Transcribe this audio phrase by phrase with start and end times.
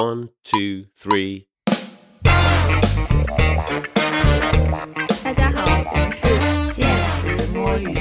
[0.00, 1.44] One, two, three.
[5.22, 6.24] 大家好，我们是
[6.72, 6.88] 现
[7.18, 7.94] 实摸鱼。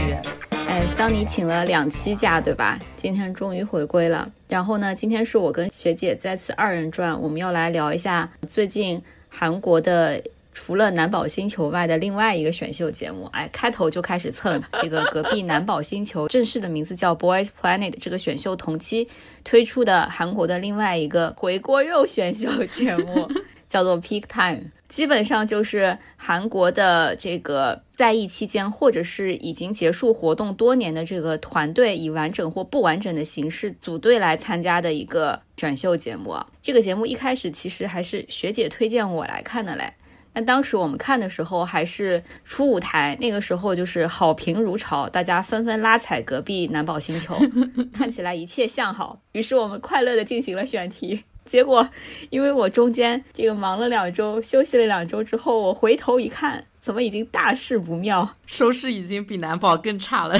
[0.69, 2.79] 哎，桑尼请了两期假，对吧？
[2.95, 4.31] 今天终于回归了。
[4.47, 10.23] 然后呢，今天是我跟学姐再次二人转，我们要来聊一下最近韩国的
[10.61, 13.29] 除了南宝星球外的另外一个选秀节目。
[13.31, 17.93] 哎，开头就开始蹭这个隔壁南宝星球，正式的名字叫 Boys Planet。
[18.01, 19.07] 这个选秀同期
[19.45, 23.31] 推出的韩国的另外一个回锅肉选秀节目，
[23.69, 24.69] 叫做 Peak Time。
[24.89, 36.35] 基本上就是韩国的这个在役期间，或者是已经结束活动多年的这个团队，以完整或不完整的形式组队来参加的一个选秀节目。
[36.61, 39.93] 这个节目一开始其实还是学姐推荐我来看的嘞。
[40.39, 47.37] 那当时我们看的时候还是初舞台，那个时候就是好评如潮，大家纷纷拉踩隔壁南宝星球，
[47.93, 49.19] 看起来一切向好。
[49.33, 51.21] 于是我们快乐的进行了选题。
[51.45, 51.85] 结果，
[52.29, 60.39] 因为我中间这个忙了两周，休息了两周之后，我回头一看，怎么已经大事不妙，收视已经比男宝更差了。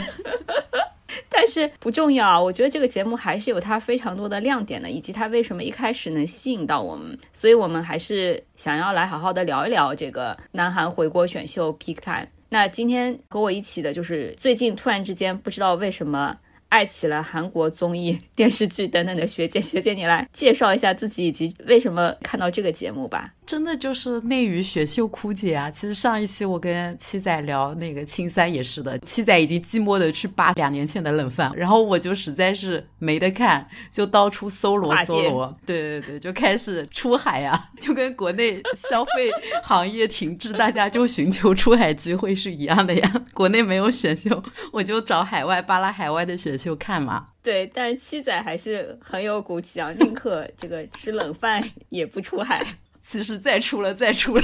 [1.29, 12.27] 但是不重要，我觉得这个节目还是有它非常多的亮点的，以及它为什么一开始能吸引到我们，所以我们还是想要来好好的聊一聊这个南韩回国选秀 Peak Time。
[12.49, 16.37] 那今天和我一起的就是最近突然之间不知道为什么。
[16.69, 23.33] 爱起了韩国综艺、 电视剧等等的学姐，学姐你来介绍一下自己以及为什么看到这个节目吧。
[23.45, 25.71] 真的就是内娱选秀枯竭啊！
[25.71, 39.31] 其实上一期我跟七仔聊那个青三也是的，七仔已经寂寞的去扒两年前的冷饭，然后我就实在是没得看，就到处搜罗搜罗，对对对，就开始出海呀， 就跟国内消费
[39.63, 43.25] 行业停滞，大家就寻求出海机会是一样的呀。
[43.33, 47.27] 国内没有选秀，我就找海外扒拉海外的选秀看嘛。
[47.41, 52.61] 对，但是七仔还是很有骨气啊，宁可这个吃冷饭也不出海。
[53.01, 54.43] 其实再出了，再出了。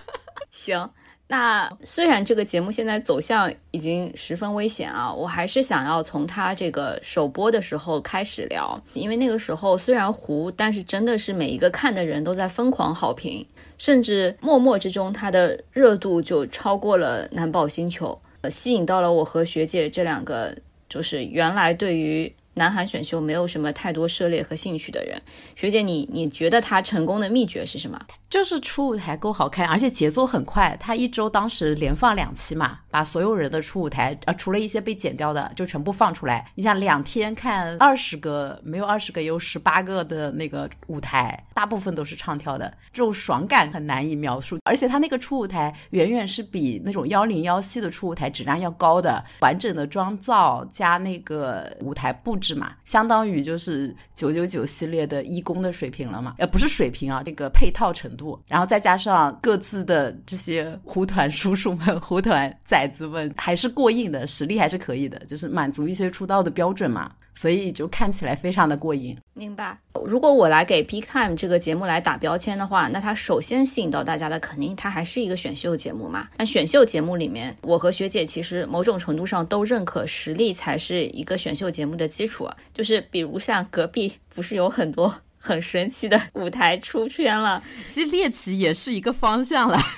[0.50, 0.90] 行，
[1.28, 13.46] 那虽然这个节目现在走向已经十分危险啊，我还是想要从它这个首播的时候开始聊，因为那个时候虽然糊，但是真的是每一个看的人都在疯狂好评，
[13.78, 20.54] 甚至默默之中它的热度就超过了南宝星球，呃，吸引到了我和学姐这两个，
[20.92, 22.30] 就是原来对于。
[22.54, 25.20] 南韩选秀没有什么太多涉猎和兴趣的人，
[25.56, 27.98] 学姐，你你觉得他成功的秘诀是什么？
[28.28, 30.76] 就是初舞台够好看，而且节奏很快。
[30.78, 36.46] 他一周当时连放两期嘛，把所有人的初舞台，呃，除了一些被剪掉的，就全部放出来。
[36.54, 44.58] 你想两天看二十个，没有二十个，有十八个的那个舞台，大部分都是唱跳的，这种爽感很难以描述。
[44.64, 52.41] 而且他那个初舞台远远是比那种幺零幺系的初舞台质量要高的，完整的妆造加那个舞台布。
[52.42, 56.34] 是嘛，相当于就是九九九系列的一公的水平了嘛？
[56.38, 67.12] 呃，不是水平啊，这个配套程度，然后再加上各自的这些胡团叔叔们、 胡团崽子们，还是过硬的，实力还是可以的，就是满足一些出道的标准嘛。
[67.34, 69.16] 所以就看起来非常的过瘾。
[69.34, 69.76] 明白。
[70.04, 76.28] 如果我来给《Big Time》这个节目来打标签的话，那它首先吸引到大家的，肯定它还是一个选秀节目嘛。
[76.36, 82.48] 那选秀节目里面，我和学姐其实某种程度上都认可，实力才是一个选秀节目的基础。
[82.74, 87.62] 就是比如像隔壁，不是有很多 很神奇的舞台出圈了？
[87.88, 89.80] 其实猎奇也是一个方向了。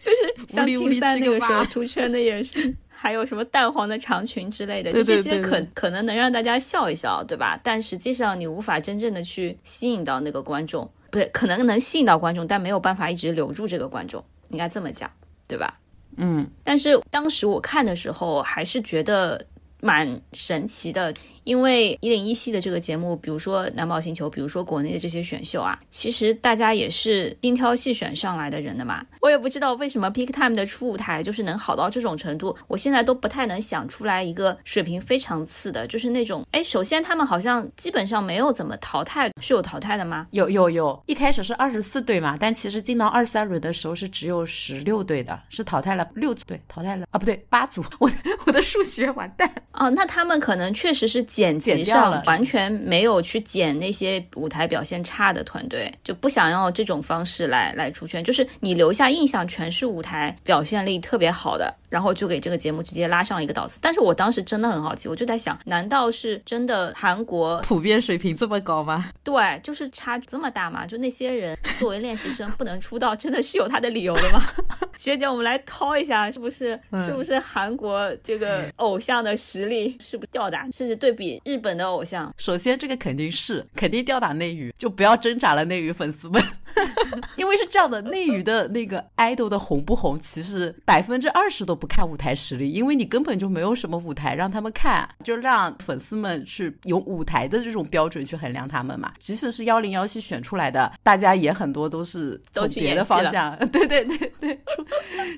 [0.00, 2.74] 就是像青三那个时候出圈的也是。
[3.02, 7.58] 还有什么淡黄的长裙之类的，就这些可可能能让大家笑一笑，对吧？
[7.62, 15.10] 但实际上你无法真正的去吸引到那个观众，不是可能能吸引到观众，但没有办法一直留住这个观众，应该这么讲，
[15.48, 15.80] 对吧？
[16.18, 16.46] 嗯。
[16.62, 19.46] 但是当时我看的时候，还是觉得
[19.80, 21.14] 蛮神奇的。
[21.44, 29.04] 因为一零一系的这个节目，比如说南宝星球，比如说国内的这些选秀啊，其实大家也是精挑细选上来的人的嘛。
[29.20, 40.26] 我也不知道为什么 Peak Time 的初舞台就是能好到这种程度，我现在都不太能想出来一个水平非常次的，就是那种，哎，首先他们好像基本上没有怎么淘汰，是有淘汰的吗？
[40.32, 48.10] 有有有，一开始是二十四队嘛，但其实进到二三轮的时候是只有十六队的，是淘汰了六队，淘汰了啊，不对，八组，我
[48.46, 51.24] 我的数学完蛋哦，那他们可能确实是。
[51.30, 63.78] 剪辑上完全没有去剪那些舞台表现差的团队，就不想要这种方式来来出圈，就是你留下印象全是舞台表现力特别好的，然后就给这个节目直接拉上了一个档次。
[63.82, 69.10] 但是我当时真的很好奇，我就在想，难道是真的韩国普遍水平这么高吗？
[69.22, 70.86] 对，就是差距这么大嘛？
[70.86, 74.40] 就那些人作为练习生不能出道，真的是有他的理由的吗？
[74.96, 76.78] 学姐，我们来掏一下，是不是？
[77.06, 82.32] 是不是韩国这个偶像的实力是不是吊打，甚至对比日本的偶像？
[82.36, 86.42] 首先，这个肯定是肯定吊打内娱，就不要挣扎了，内娱粉丝们。
[87.36, 99.10] 因为是这样的，内娱的那个 idol 的红不红，其实百分之二十都不看舞台实力，因为你根本就没有什么舞台让他们看，就让粉丝们去用舞台的这种标准去衡量他们嘛。
[99.18, 104.60] 即使是幺零幺系选出来的，大家也很多都是从别的方向， 对对对对，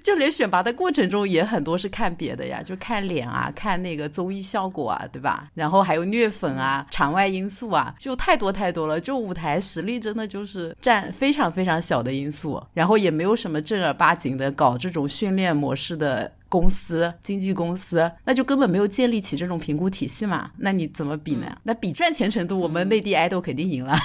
[0.03, 5.49] 就连选拔的过程中也很多是看别的呀，就看脸啊，看那个综艺效果啊，对吧？
[5.55, 9.01] 然后还有虐粉啊，场外因素啊，就太多太多了。
[9.01, 11.11] 就舞台实力真的就是占。
[11.13, 20.51] 非常非常小的因素，然后也没有什么正儿八经的搞这种训练模式的公司、经纪公司，那就根本没有建立起这种评估体系嘛。
[20.59, 21.57] 那你怎么比呢？
[21.63, 23.97] 那比赚钱程度，我们内地爱豆肯定赢了。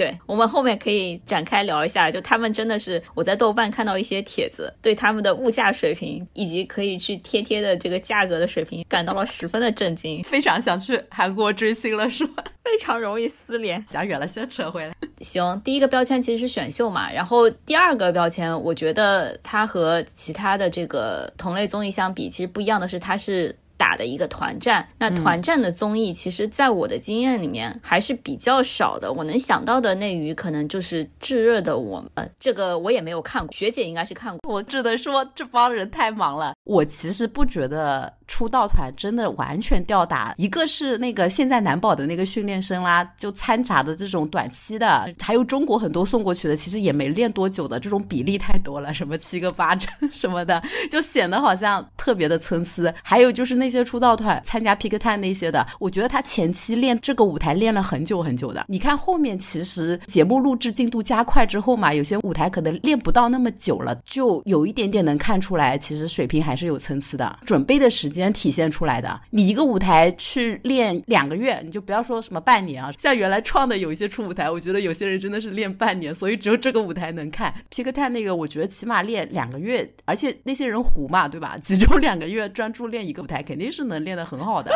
[0.00, 12.42] 对我们后面可以展开聊一下，就他们真的是我在豆瓣看到一些帖子，对他们的物价水平以及可以去贴贴的这个价格的水平感到了十分的震惊，非常想去韩国追星了，是吧？
[12.64, 13.84] 非常容易撕连。
[13.90, 14.94] 讲远了，先扯回来。
[15.20, 23.54] 行，第一个标签其实是选秀嘛，然后第二个标签，我觉得它和其他的这个同类综艺相比，其实不一样的是，它是。
[23.80, 29.10] 打的一个团战，那团战的综艺，其实在我的经验里面还是比较少的。
[29.10, 33.50] 我能想到的内娱，可能就是炙热的我们，这个我也没有看过。
[33.54, 36.52] 学姐应该是看过，我只能说这帮人太忙了。
[36.64, 38.12] 我其实不觉得。
[38.30, 52.94] 出道团真的完全吊打，一个是那个现在男宝的那个训练生啦，就掺杂的这种短期的，还有中国很多送过去的，其实也没练多久的，这种比例太多了，什么七个八成 什么的，就显得好像特别的参差。
[53.02, 68.32] 还有就是那一些出道团参加 Pick Time 那些的，我觉得他前期练这个舞台练了很久很久的，你看后面其实节目录制进度加快之后嘛，有些舞台可能练不到那么久了，就有一点点能看出来，其实水平还是有参差的，准备的时间。
[68.40, 72.90] 体现出来的，你一个舞台去练两个月，你就不要说什么半年啊。
[72.98, 77.52] 像原来创的有一些出舞台，我觉得有些人真的是练半年，所以只有这个舞台能看。
[77.68, 81.58] 皮克泰那个，我觉得起码练两个月，而且那些人糊嘛，对吧？
[81.62, 84.72] 集中两个月专注练一个舞台，肯定肯定是能练得很好的。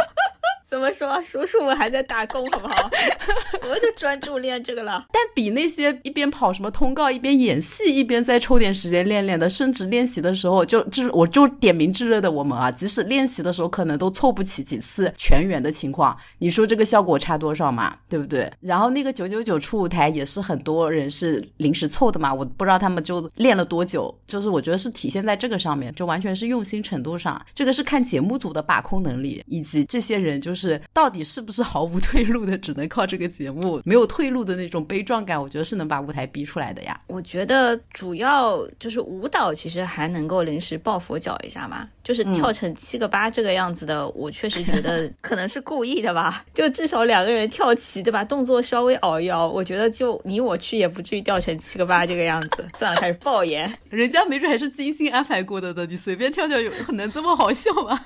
[0.74, 2.90] 怎么说，叔叔们还在打工，好不好？
[3.62, 5.06] 怎么就专注练这个了？
[5.12, 17.96] 但比那些一边跑什么通告，一边演戏，一边再抽点时间练练的，甚至练习的时候就就我就点名炙热的我们啊，即使练习的时候可能都凑不起几次全员的情况，你说这个效果差多少嘛？
[18.08, 18.52] 对不对？
[18.60, 30.63] 然后那个九九九出舞台也是很多人是临时凑的嘛，我不知道他们就练了多久，就是我觉得是体现在这个上面，就完全是用心程度上，这个是看节目组的把控能力，以及这些人就是。
[30.68, 32.56] 是到底是不是毫无退路的？
[32.58, 36.98] 只能靠这个节目没有退路的那种悲壮感，我觉得是能把舞台逼出来的呀。
[37.08, 41.88] 我觉得主要就是舞蹈，其实还能够临时抱佛脚一下嘛。
[42.02, 46.44] 就是跳成七个八这个样子的，我确实觉 得可能是故意的吧。
[46.54, 48.24] 就至少两个人跳齐，对吧？
[48.24, 52.66] 动作稍微熬一熬，我觉得就你我去也不至于掉成七个八这个样子。
[52.78, 57.98] 算了，开始爆言， 人家没准还是精心安排过的的，你随便跳跳有可能这么好笑吗？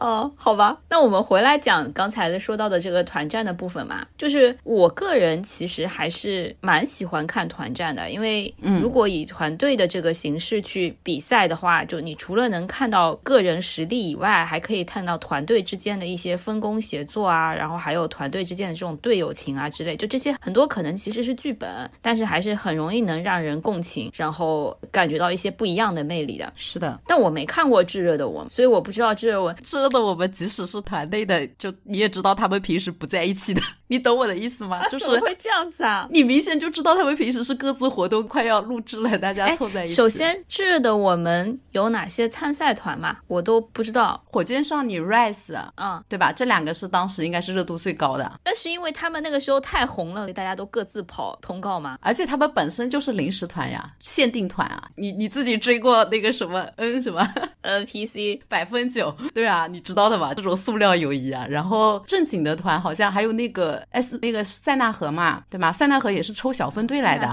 [0.00, 21.68] 哦，好吧，那我们回来讲刚才的说到的这个团战的部分嘛，就是我个人其实还是蛮喜欢看团战的，因为如果以团队的这个形式去比赛的话，就你除了能看到个人实力以外，还可以看到团队之间的一些分工协作啊，然后还有团队之间的这种队友情啊之类，就这些很多可能其实是剧本，
[22.00, 26.50] 但是还是很容易能让人共情，然后感觉到一些不一样的魅力的。
[26.56, 29.89] 是的，但我没看过炙热的我，所以我不知道炙热我炙热。
[29.90, 34.86] 的我们即使是团队的，就你也知道他们平时不在一起的，你懂我的意思吗？
[34.86, 36.06] 就是会这样子啊？
[36.10, 39.94] 你明显就知道他们平时是各自活动，快要录制了，大家凑在一起。
[39.94, 43.16] 首先，这的我们有哪些参赛团嘛？
[43.26, 44.22] 我都不知道。
[44.26, 46.30] 火箭少女 Rise，嗯，对吧？
[46.30, 48.32] 这两个是当时应该是热度最高的。
[48.44, 51.98] 但是因为他们那个时候太红了，大家都各自跑通告嘛。
[52.00, 54.88] 而且他们本身就是临时团呀，限定团啊。
[54.94, 57.28] 你你自己追过那个什么 N 什么
[57.64, 59.12] NPC 百分九？
[59.34, 60.32] 对啊，你知道的吧？
[60.32, 61.44] 这种塑料友谊啊。
[61.48, 65.72] 然后正经的团好像还有那个 S 那个塞纳河嘛，对吗？
[65.72, 67.26] 塞纳河也是抽小分队来的，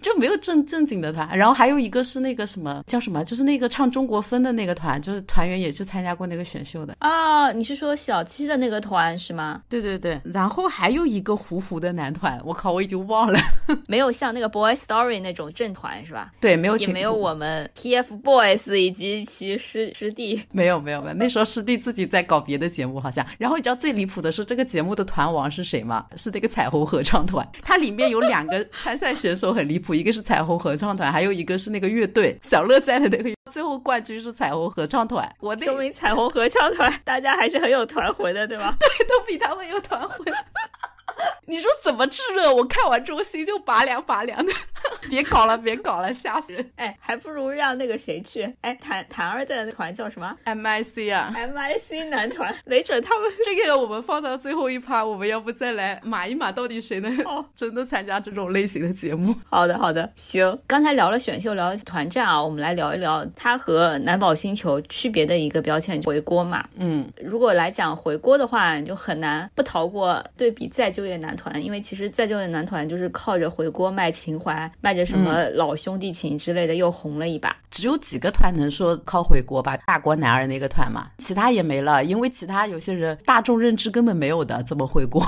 [0.00, 1.28] 就没有正正经的团。
[1.36, 7.52] 然后还有一个是那个什么叫什么，就是那个唱中国风的那个团，就是团员也是参加过那个选秀的啊。
[7.52, 9.62] 你是说小七的那个团是吗？
[9.68, 10.20] 对对对。
[10.24, 13.38] 然后还有一个糊糊的男团，我靠，我已经忘了，
[13.86, 16.32] 没有像那个 Boy Story 那种正团是吧？
[16.40, 20.42] 对，没有，也没有我们 TFBOYS 以及其师师弟。
[20.52, 23.26] 没有没有没有，那时候师弟自己在搞别的节目好像。
[23.38, 26.06] 然后你知道最离谱的是这个节目的团王是谁吗？
[26.16, 27.46] 是那个彩虹合唱团。
[27.62, 33.30] 它里面有两个参赛选手很离谱，一个是彩虹合唱团，还有一个是那个乐队小乐在的那个。
[33.50, 38.74] 最后冠军是彩虹合唱团，我说明彩虹合唱团大家还是很有团魂的，对吧？
[38.80, 40.18] 对，都比他们有团魂。
[41.46, 42.52] 你说怎么炙热？
[42.54, 44.52] 我看完之后心就拔凉拔凉的。
[45.08, 46.70] 别搞了，别搞了，吓死人！
[46.76, 48.52] 哎，还不如让那个谁去。
[48.60, 57.16] 哎，谭谭二的团叫什么？M I C 啊，M I C 男团，没准他们 这个我们放到最后一趴，我们要不再来码一码，到底谁能
[57.54, 59.34] 真的参加这种类型的节目？
[59.48, 60.58] 好的，好的，行。
[60.66, 66.64] 刚才聊了选秀，聊了团战啊，我们来聊一聊它和男宝星球区别的一个标签——回锅嘛。
[66.76, 77.56] 嗯，如果来讲回锅的话，就很难不逃过对比再就业男团，因为其实再就业男团就是靠着回锅卖情怀，卖着什么老兄弟情之类的，又红了一把。
[77.70, 79.76] 只有几个团能说靠回锅吧？
[79.86, 85.22] 大国男儿那个团嘛，其他也没了，因为其他有些人大众认知根本没有的，怎么回锅？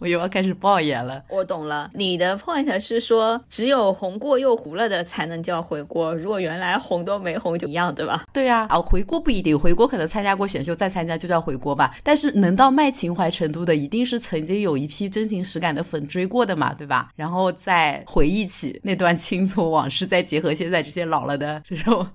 [0.00, 1.22] 我又要开始爆眼了。
[1.30, 8.24] 我懂了，你的 point 是说，只有红过又糊了的才能叫回锅，如果原来红都没红就一样，对吧？
[8.32, 11.96] 对呀，啊，回锅不一定，回锅可能参加过选秀再参加就叫回锅吧。
[12.02, 17.10] 但是能到卖情怀程度的，一定是曾经有一批真情实感的粉追过的嘛，对吧？
[17.16, 22.06] 然后再回忆起那段 青葱往事，再结合现在这些老了的这种。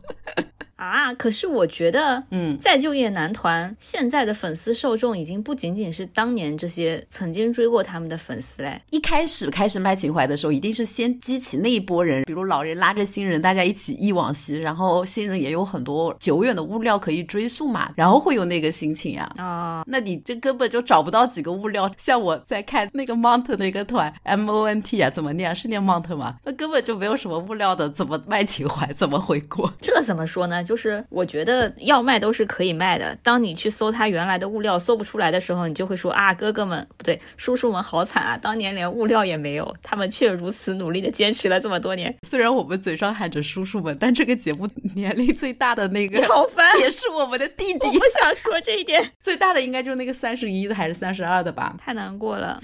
[0.81, 1.13] 啊！
[1.13, 8.81] 可是我觉得，嗯，再就业男团现在的粉丝受众已经不仅仅是当年这些曾经追过他们的粉丝嘞。
[8.89, 19.31] 一开始开始卖情怀的时候，一定是先激起那一波人，比如老人拉着新人，大家一起忆往昔，然后新人也有很多久远的物料可以追溯嘛，然后会有那个心情呀。
[19.37, 21.91] 啊，那你这根本就找不到几个物料。
[21.95, 25.55] 像我在看那个 Mont 那个团 M O N T 啊，怎么念？
[25.55, 26.37] 是念 Mont 吗？
[26.43, 28.91] 那根本就没有什么物料的，怎么卖情怀？
[28.93, 29.71] 怎么回国？
[29.79, 30.63] 这怎么说呢？
[30.63, 33.17] 就是我觉得要卖都是可以卖的。
[33.23, 38.37] 当你去搜他原来的物料搜不出来的时候，你就会说啊，哥哥们不对，叔叔们好惨啊！
[38.37, 42.15] 当年连物料也没有，他们却如此努力的坚持了这么多年。
[42.23, 47.79] 虽然我们嘴上喊着叔叔们，但这个节目年龄最大的那个好烦，也是我们的弟弟。
[47.87, 51.75] 我不想说这一点，最大的应该就是那个三十一的还是三十二的吧？
[51.79, 52.59] 太难过了，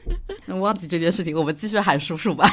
[0.60, 2.48] 忘记这件事情，我们继续喊叔叔吧。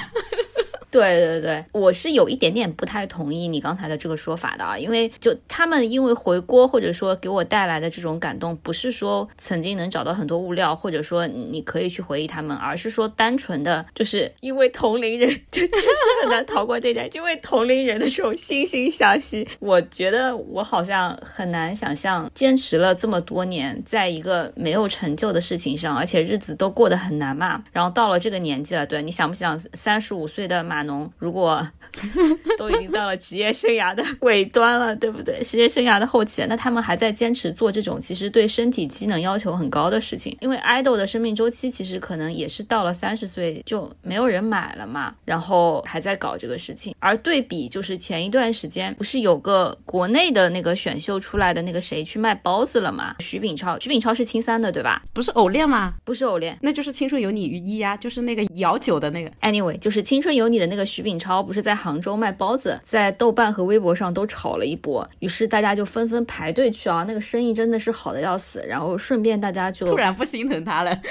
[0.98, 15.88] 对对对，我是有一点点不太同意你刚才的这个说法的啊，因为就他们因为回锅或者说给我带来的这种感动，不是说曾经能找到很多物料，或者说你可以去回忆他们，而是说单纯的就是因为同龄人，就确实
[16.24, 19.48] 很难逃过这点，因为同龄人的这种惺惺相惜。
[19.60, 30.87] 我觉得我好像很难想象坚持了这么多年，在一个没有成就的事情上，而且日子都过得很难嘛，然后到了这个年纪了，对你想不想三十五岁的马。
[30.88, 31.66] 码农如果
[32.58, 35.42] 都已经到了职业生涯的尾端了，对不对？
[35.44, 40.36] 职业生涯的后期，那他们还在坚持做这种其实对身体机能要求很高的事情。
[40.40, 46.96] 因为爱豆的生命周期其实可能也是到了三十岁就没有人买了嘛，然后还在搞这个事情。
[47.00, 53.16] 而对比就是前一段时间不是有个国内的那个选秀出来的那个谁去卖包子了吗？
[53.20, 55.02] 徐秉超，徐秉超是青三的对吧？
[55.14, 55.96] 不是偶练吗？
[56.06, 59.32] 不是偶练，那就是青春有你一呀，就是那个摇酒的那个。
[59.42, 60.67] Anyway，就是青春有你的。
[60.68, 70.98] 那个徐秉超不是在杭州卖包子，在豆瓣和微博上都炒了一波，于是大家就纷纷排队去啊，那个生意真的是好的要死，然后顺便大家就突然不心疼他了。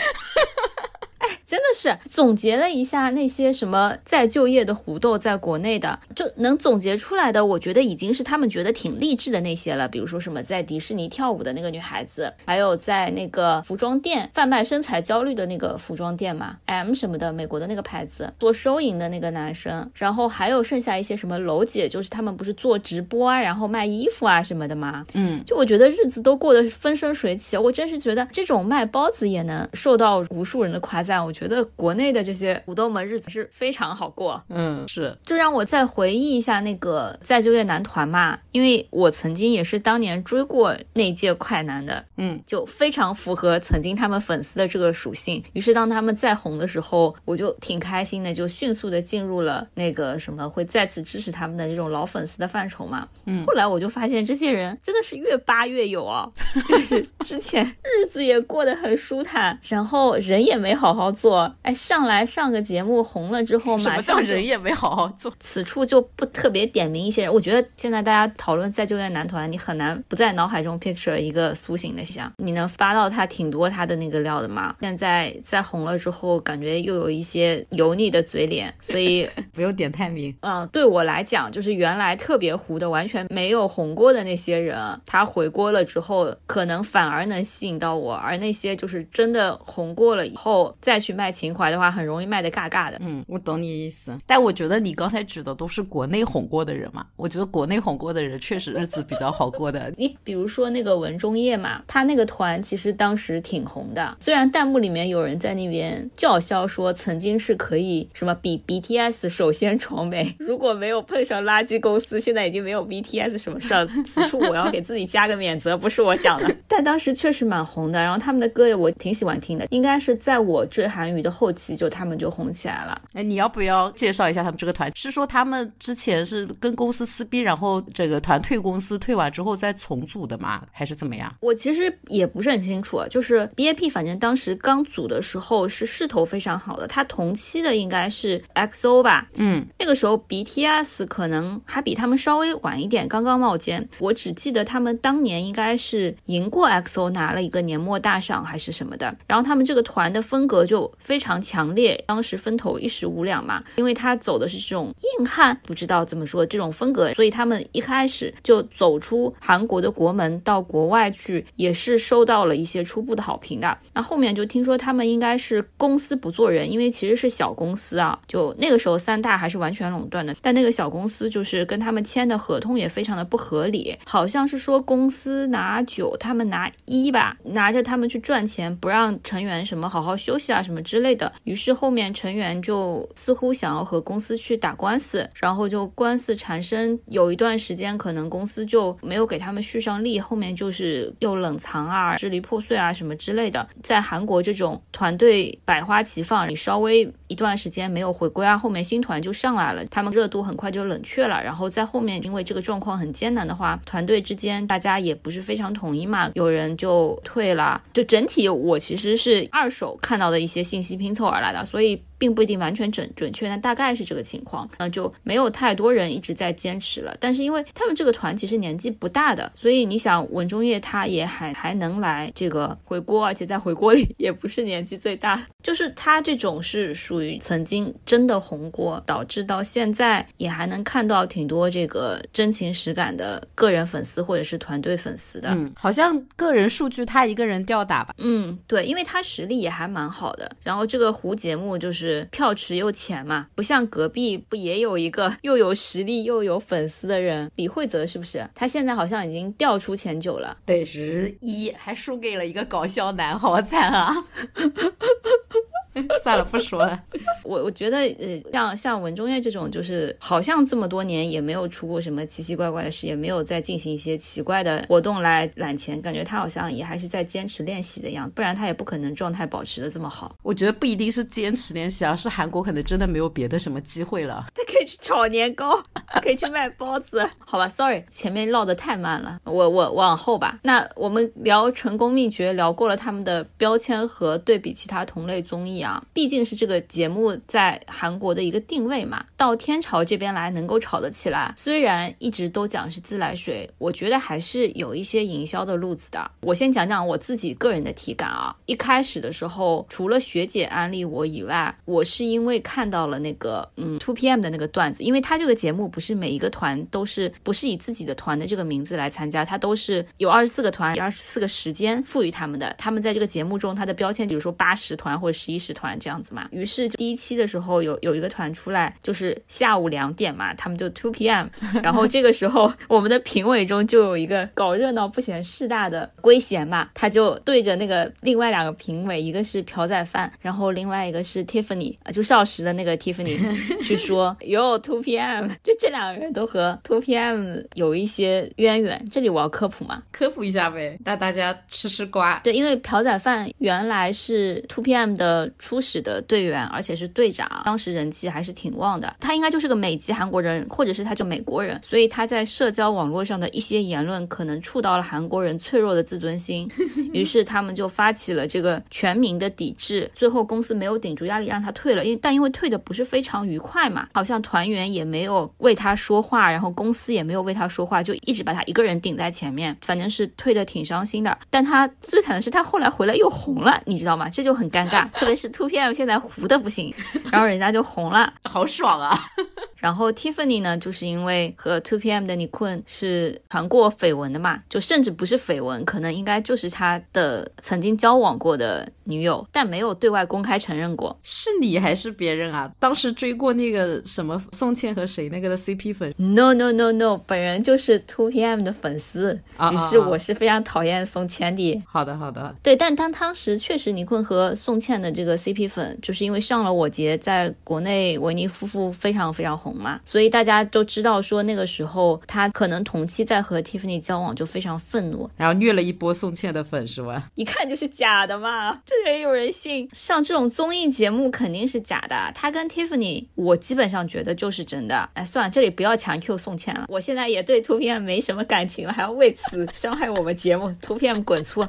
[1.46, 9.88] 真的是总结了一下那些什么再就业的胡豆，在国内的就能总结出来的，我觉得已经是他们觉得挺励志的那些了。
[9.88, 25.06] 比如说什么在迪士尼跳舞的那个女孩子，还有在那个服装店贩卖身材焦虑的那个服装店嘛，M 什么的，美国的那个牌子做收银的那个男生，然后还有剩下一些什么楼姐，就是他们不是做直播啊，然后卖衣服啊什么的嘛？
[25.14, 31.24] 嗯，就我觉得日子都过得风生水起，我真是觉得这种卖包子也能受到无数人的夸赞。
[31.24, 45.44] 我觉得国内的这些土豆们日子是非常好过，嗯，是，就让我再回忆一下那个再就业男团嘛，因为我曾经也是当年追过那届快男的，嗯，就非常符合曾经他们粉丝的这个属性。
[45.52, 53.06] 于是当他们再红的时候，我就挺开心的，就迅速的进入了那个什么会再次支持他们的这种老粉丝的范畴嘛。
[53.26, 56.26] 嗯，后来我就发现这些人真的是越扒越有啊，
[56.66, 61.25] 就是之前日子也过得很舒坦，然后人也没好好做。
[61.26, 65.32] 做，哎，上来上个节目红了之后，马上人也没好好做。
[65.40, 67.34] 此处就不特别点名一些人。
[67.34, 72.32] 我觉得现在大家讨论再就业男团，你很难不在脑海中 picture 一个苏醒的形象。
[72.36, 74.76] 你能发到他挺多他的那个料的吗？
[74.80, 80.32] 现在在红了之后，感觉又有一些油腻的嘴脸，所以 不用点太明。
[80.42, 88.14] 嗯，对我来讲，就是原来特别糊的，完全没有红过的那些人，他回锅了之后，可能反而能吸引到我。
[88.14, 92.98] 而那些就是真的红过了以后再去卖情怀的话，很容易卖的尬尬的。
[93.00, 94.16] 嗯，我懂你意思。
[94.26, 99.92] 但我觉得你刚才举的都是国内红过的人嘛，我觉得国内红过的人确实日子比较好过的。
[99.96, 113.86] 你比如说那个文中叶嘛，他那个团其实当时挺红的，虽然弹幕里面有人在那边叫嚣说曾经是可以什么比 BTS 首先闯美， 如果没有碰上垃圾公司，现在已经没有 BTS 什么事儿。
[114.04, 116.56] 此处我要给自己加个免责，不是我讲的。
[116.68, 123.00] 但当时确实蛮红的，然后他们的歌也我挺喜欢听的，应该是在我追韩语的后期就他们就红起来了。
[123.12, 124.90] 哎，你要不要介绍一下他们这个团？
[124.96, 130.62] 是说他们之前是跟公司撕逼，然后这个团退公司，退完之后再重组的吗？
[130.72, 131.34] 还是怎么样？
[131.40, 139.28] 我其实也不是很清楚，就是 B A P，反正当时刚组的时候是势头非常好的，他同期的应该是 X O 吧？
[139.34, 143.86] 嗯，那个时候 B T S 可能还比他们稍微晚一点，刚刚冒尖。
[143.98, 149.14] 我只记得他们当年应该是赢过 X O，拿了一个年末大赏还是什么的。
[149.26, 163.78] 然后他们这个团的风格就非常强烈，当时风头一时无两嘛，因为他走的是这种硬汉，不知道怎么说这种风格，所以他们一开始就走出韩国的国门，到国外去也是受到了一些初步的好评的。
[163.92, 181.30] 那后面就听说他们应该是公司不做人，因为其实是小公司啊，就那个时候三大还是完全垄断的，但那个小公司就是跟他们签的合同也非常的不合理，好像是说公司拿九，他们拿一吧，拿着他们去赚钱，不让成员什么好好休息啊什么之类的。
[181.44, 193.68] 于是后面成员就似乎想要和公司去打官司，然后就官司缠身，有一段时间可能公司就没有给他们续上力，后面就是又冷藏啊、支离破碎啊什么之类的。
[193.82, 201.42] 在韩国这种团队百花齐放，你稍微一段时间没有回归啊，后面新团就上来了，他们热度很快就冷却了。
[201.42, 207.82] 然后在后面因为这个状况很艰难的话，团队之间大家也不是非常统一嘛，有人就退了。
[207.92, 212.02] 就整体我其实是二手看到的一些新信息拼凑而来的，所以。
[212.18, 217.16] 并不一定完全准准确，但大概是这个情况，那就没有太多人一直在坚持了。
[217.20, 235.50] 但是因为他们这个团其实年纪不大的，所以你想文中叶他也还还能来这个回锅，而且在回锅里也不是年纪最大， 就是他这种是属于曾经真的红过，导致到现在也还能看到挺多这个真情实感的个人粉丝或者是团队粉丝的。
[235.50, 238.14] 嗯，好像个人数据他一个人吊打吧？
[238.18, 240.50] 嗯，对，因为他实力也还蛮好的。
[240.62, 242.05] 然后这个胡节目就是。
[242.30, 248.48] 票池又浅嘛，不像隔壁不也有一个又有实力又有粉丝的人李慧泽是不是？
[248.54, 254.14] 他现在好像已经掉出前九了，得十一，还输给了一个搞笑男，好惨啊！
[256.22, 257.02] 算了，不说了。
[257.44, 270.34] 我我觉得，呃，像像文中叶这种，就是好像这么多年也没有出过什么奇奇怪怪的事，也没有在进行一些奇怪的活动来揽钱，感觉他好像也还是在坚持练习的样子，不然他也不可能状态保持的这么好。
[270.42, 274.46] 我觉得不一定是坚持练习，而是韩国可能真的没有别的什么机会了。
[274.54, 275.80] 他可以去炒年糕，
[276.22, 277.24] 可以去卖包子。
[277.38, 280.58] 好吧，sorry，前面唠的太慢了，我我往后吧。
[280.62, 285.85] 那我们聊成功秘诀，聊过了他们的标签和对比其他同类综艺啊。
[285.86, 296.30] 啊毕竟是这个节目在韩国的一个定位嘛，到天朝这边来能够炒得起来，虽然一直都讲是自来水，我觉得还是有一些营销的路子的。
[296.40, 315.76] 我先讲讲我自己个人的体感啊，一开始的时候，除了学姐安利我以外，我是因为看到了那个嗯 Two PM 的那个段子，因为他这个节目不是每一个团都是不是以自己的团的这个名字来参加，他都是有二十四个团，二十四个时间赋予他们的，他们在这个节目中，他的标签比如说八十团或者十一十。
[315.76, 321.46] 团这样子嘛，于是第一期的时候有有一个团出来，就是下午两点嘛，他们就 two p.m.
[321.82, 333.38] 然后这个时候我们的评委中就有一个搞热闹不嫌事大的龟贤嘛，他就对着那个另外两个评委，一个是朴宰范，然后另外一个是 Tiffany 啊，就少时的那个 Tiffany
[333.82, 335.48] 去说哟 two p.m.
[335.62, 337.58] 就这两个人都和 two p.m.
[337.74, 342.38] 有一些渊源，这里我要科普嘛，科普一下呗，带大家吃吃瓜。
[342.44, 345.14] 对，因为朴宰范原来是 two p.m.
[345.16, 345.50] 的。
[345.58, 349.15] 初始的队员，而且是队长，当时人气还是挺旺的。
[349.20, 356.68] 他应该就是个美籍韩国人，或者是他就美国人，所以他在社交网络上的一些言论可能触到了韩国人脆弱的自尊心，
[357.12, 360.10] 于是他们就发起了这个全民的抵制。
[360.14, 371.36] 最后公司没有顶住压力让他退了，因但因为退的不是非常愉快嘛，好像团员也没有为他说话，然后公司也没有为他说话，就一直把他一个人顶在前面，反正是退的挺伤心的。
[371.50, 374.28] 但他最惨的是他后来回来又红了，你知道吗？
[374.28, 376.92] 这就很尴尬，特别是 Two PM 现在糊的不行，
[377.30, 379.05] 然后人家就红了， 好爽啊！
[379.76, 391.16] 然后 Tiffany 呢，就是因为和 Two PM 的尼坤是传过绯闻的嘛，就甚至不是绯闻，可能应该就是他的曾经交往过的女友，但没有对外公开承认过。
[391.22, 392.70] 是你还是别人啊？
[392.80, 399.38] 当时追过那个什么宋茜和谁那个的 CP 粉？No No No No，本人就是 Two PM 的粉丝，
[399.72, 401.80] 于是我是非常讨厌宋茜的。
[401.86, 417.30] 好的好的，对，但当当时确实尼坤和宋茜的这个 CP 粉，就是因为上了我节，在国内维尼夫妇非常非常红嘛，所以大家都知道说那个时候他可能同期在和 Tiffany 交往，就非常愤怒，然后虐了一波宋茜的粉是吧？
[417.36, 419.88] 一看就是假的嘛，这也有人信？
[419.92, 422.16] 上这种综艺节目肯定是假的。
[422.34, 425.08] 他跟 Tiffany，我基本上觉得就是真的。
[425.14, 431.66] 哎，算了，这里不要强 Q 宋茜了，我现在也对图片没什么感情了，还要为此伤害我们节目，图片滚粗。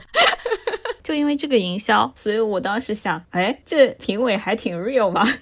[1.08, 5.26] 就因为这个营销，所以我当时想，哎，这评委还挺 real 嘛。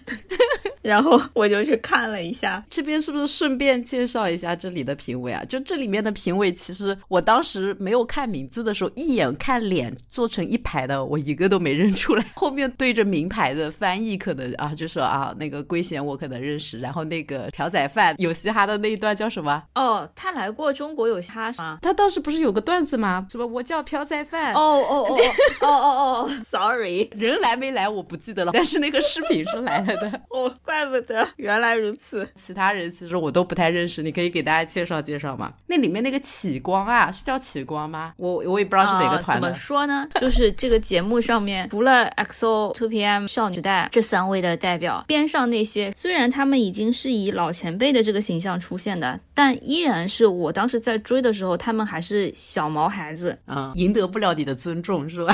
[0.84, 5.43] 然后我就去看了一下，这边是不是顺便介绍一下这里的评委啊？
[5.45, 12.23] 就这里面的评委，其实我当时没有看名字的时候，一眼看脸做成一排的，我一个都没认出来。
[12.38, 19.63] 后面对着名牌的翻译，可能啊就说啊那个圭贤我可能认识，然后那个朴宰范有嘻哈的那一段叫什么？
[19.73, 21.80] 哦，他来过中国有嘻哈吗？
[21.82, 23.25] 他当时不是有个段子吗？
[23.32, 24.54] 什么我叫朴宰范？
[24.54, 25.17] 哦哦哦
[25.61, 30.21] 哦哦哦，sorry，人来没来我不记得了，但是那个视频是来了的。
[30.29, 30.51] 哦。
[30.63, 35.53] 怪不得原来如此，其他人其实我都不太认识，你可以给大家介绍介绍吗？
[35.67, 38.13] 那里面那个启光啊，是叫启光吗？
[38.17, 39.41] 我我也不知道是哪个团的。
[39.41, 40.07] 怎么说呢？
[40.19, 55.33] 就是这个节目上面，除了 XO、Two PM、少女代这三位的代表，边上那些虽然他们已经是以老前辈的这个形象出现的，但依然是我当时在追的时候，他们还是小毛孩子啊，赢得不了你的尊重是吧？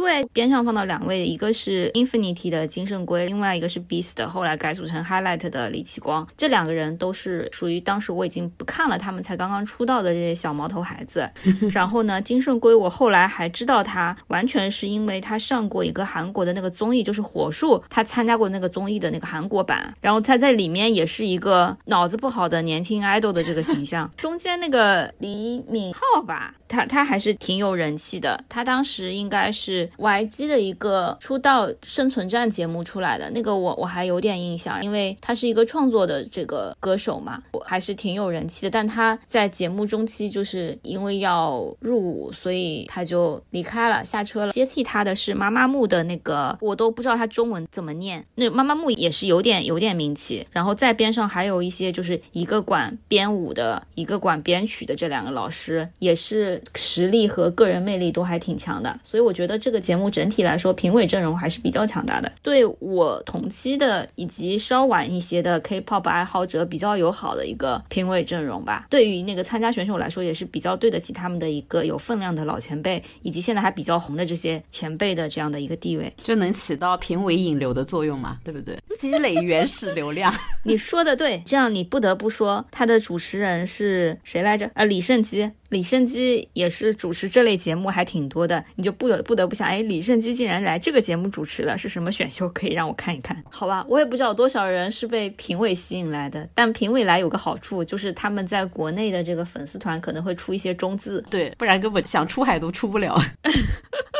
[0.00, 6.26] 对，边上放到两位，一个是 Infinity 的金圣圭，另外一个是 Beast，后来改组成 Highlight 的李启光。
[6.38, 11.30] 这两个人都是属于当时我已经不看了，他们才刚刚出道的这些小毛头孩子。
[11.70, 19.94] 然后呢，金圣圭我后来还知道他，完全是因为他上过一个韩国的那个综艺，就是火树，他参加过那个综艺的那个韩国版。
[20.00, 24.10] 然后他在里面也是一个脑子不好的年轻 idol 的这个形象。
[24.16, 26.54] 中间那个李敏镐吧。
[26.66, 38.70] 他他还是挺有人气的，他当时应该是 YG 的一个出道生存战节目出来的那个，我我还有点印象，因为他是一个创作的这个歌手嘛，我还是挺有人气的。
[38.70, 44.52] 但他在节目中期就是因为要入伍，所以他就离开了，下车了。
[44.52, 48.24] 接替他的是妈妈木的那个，我都不知道他中文怎么念。
[48.34, 56.62] 那妈妈木也是有点有点名气，然后在边上还有一些就是一个管编舞的，一个管编曲的这两个老师也是。
[56.74, 68.86] 实力和个人魅力都还挺强的，所以我觉得这个节目整体来说评委阵容还是比较强大的，对我同期的以及稍晚一些的 K-pop 爱好者比较友好的一个评委阵容吧。
[68.90, 78.78] 对于那个参加选手来说，也是比较对得起他们的一个有分量的老前辈，以及现在还比较红的这些前辈的这样的一个地位，就能起到评委引流的作用嘛，对不对？
[78.98, 80.32] 积累原始流量。
[80.64, 84.70] 你说的对，这样你不得不说他的主持人是谁来着？
[84.74, 85.50] 呃，李胜基。
[85.70, 92.48] 李胜基也是主持这类节目还挺多的，你就不得不得不想，哎，李胜基竟然来这个节目主持了，是什么选秀？
[92.50, 93.86] 可以让我看一看，好吧？
[93.88, 103.16] 我也不知道多少人是被评委吸引来的，但评委来有个好处，就是他们在国内的这个粉丝团可能会出一些中字，对，不然根本想出海都出不了。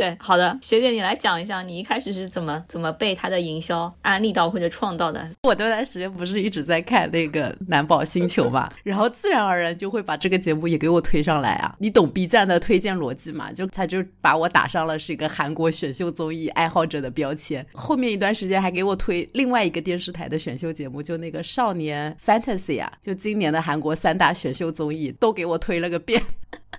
[0.00, 5.30] 对，好的，学姐你来讲一下，你一开始是怎么怎么被他的营销安利到或者创到的？
[5.42, 11.76] 我这段时间不是一直在看那个男宝星球嘛， 然后自然而然就会把这个节目也给我推上来啊。
[11.78, 13.52] 你懂 B 站的推荐逻辑嘛？
[13.52, 17.66] 就他就把我打上了是一个韩国选秀综艺爱好者的标签。
[17.74, 26.22] 后面一段时间还给我推另外一个电视台的选秀节目，就那个少年 Fantasy 啊，就今年的韩国三大选秀综艺都给我推了个遍。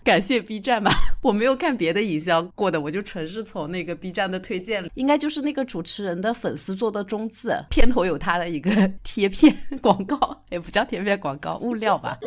[0.04, 12.18] 感谢 B 站吧， 我没有看别的营销过的，我就纯是从那个 B 站的推荐，应该就是那个主持人的粉丝做的中字，片头有他的一个贴片广告，也不叫贴片广告，物料吧。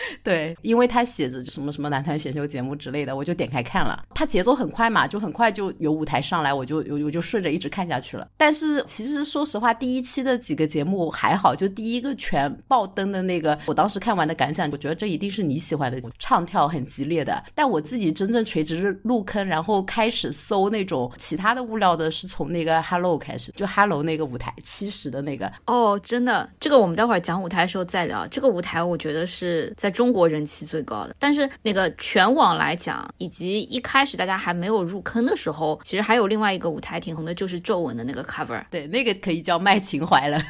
[0.22, 4.04] 对，因为他写着什么什么男团选秀节目之类的，我就点开看了。
[4.14, 8.28] 他节奏很快嘛，就很快就有舞台上来，我就我我就顺着一直看下去了。
[8.36, 17.42] 但是其实说实话，第一期的几个节目还好，就第一个全爆灯的那个，我当时看完的感想，我觉得这一定是你喜欢的，唱跳很激烈的。
[17.54, 25.50] 但我自己真正垂直入坑，然后开始搜那种其他的物料的，是从那个 Hello 开始，就 Hello 那个舞台七十的那个。
[25.66, 28.26] 哦，真的，这个我们待会儿讲舞台的时候再聊。
[28.28, 38.64] 这个舞台我觉得是在中国人气最高的，但是那个全网来讲，以及一开始大家还没有入坑的时候，其实还有另外一个舞台挺红的，就是皱纹的那个 cover。
[38.70, 40.40] 对，那个可以叫卖情怀了，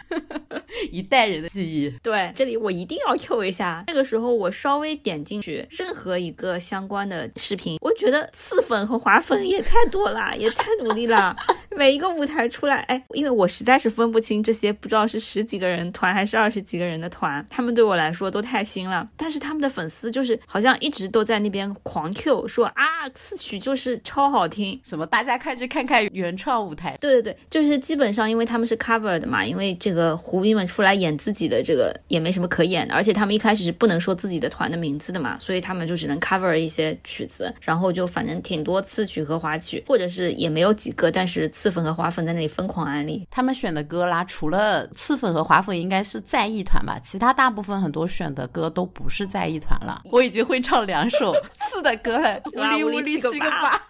[0.91, 1.91] 一代人的记忆。
[2.03, 3.85] 对，这里我一定要 Q 一下。
[3.87, 11.37] 那个时候我稍微点进去任何一个相关的视频，我觉得刺粉和划粉也太多了，也太努力了。
[11.77, 19.09] 每一个舞台出来，哎，因为我实在是分不清这些不知道是十几个人团还是二十几个人的团，他们对我来说都太新了。
[19.17, 26.97] 但是他们的粉丝就是好像一直都在那边狂 Q 说啊，次曲就是超好听，什么大家快去看看原创舞台。
[27.01, 50.01] 对对对，就是基本上因为他们是 cover 的嘛，因为这个胡兵们出来演自己的这个也没什么可演的，而且他们一开始是不能说自己的团的名字的嘛，所以他们就只能 cover 一些曲子，然后就反正挺多次曲和滑曲，或者是也没有几个，但是次粉和滑粉在那里疯狂安利他们选的歌啦，除了次粉和滑粉应该是在艺团吧，其他大部分很多选的歌都不是在一团了。
[50.11, 53.81] 我已经会唱两首 刺的歌了，无力无力七个八。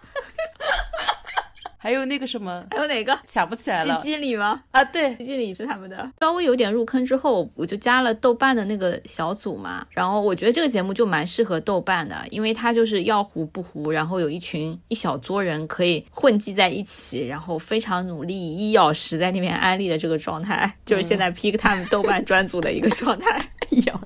[1.81, 3.95] 还有那个什么，还有哪个想不起来了？
[4.01, 4.61] 基基里吗？
[4.71, 6.11] 啊，对，基基里是他们的。
[6.19, 9.87] 稍微有点入坑之后，我就加了豆瓣的那个小组嘛。
[9.91, 23.41] 然后我觉得这个节目就蛮适合豆瓣的，因为它就是要糊不糊，然后有一群一小撮人可以混迹在一起，然后非常努力一小时在那边安利的这个状态，就是现在 pick 他们豆瓣专组的一个状态。
[23.71, 24.01] 有。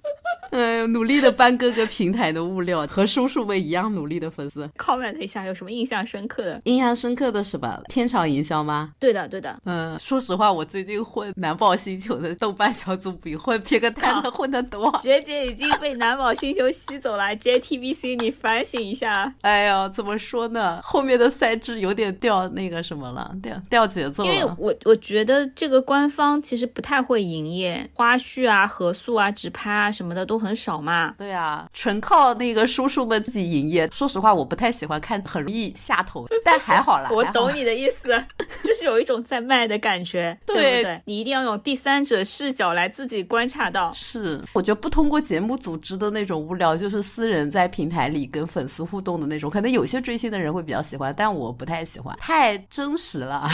[0.53, 4.69] 哎，努力的搬各个平台的物料，和叔叔们一样努力的粉丝。
[4.77, 6.61] comment 一下，有什么印象深刻的？
[6.65, 7.81] 印象深刻的是吧？
[7.89, 8.91] 天朝营销吗？
[8.99, 9.59] 对的，对的。
[9.65, 14.95] 嗯，说实话，我最近混南宝星球的豆瓣小组比混撇个蛋的混的多。
[15.01, 19.33] 学姐已经被南宝星球吸走了，JTBC，你反省一下。
[19.41, 20.79] 哎呀，怎么说呢？
[20.83, 24.31] 后面的赛制有点掉那个什么了，掉掉节奏了。
[24.31, 30.42] 因为我我觉得这个官方其实不太会营业，花絮啊、合宿啊、直拍啊什么的都。
[30.43, 33.87] 很少嘛，对啊，纯靠那个叔叔们自己营业。
[33.91, 37.09] 说实话，我不太喜欢看，很容易下头， 但还好啦。
[37.11, 38.09] 我懂你的意思，
[38.63, 41.01] 就是有一种在卖的感觉，对不对？
[41.05, 43.91] 你一定要用第三者视角来自己观察到。
[43.93, 53.47] 是，我觉得不通过节目组织的那种无聊，就是私人在平台里跟粉丝互动的那种，可能有些追星的人会比较喜欢，但我不太喜欢，太真实了。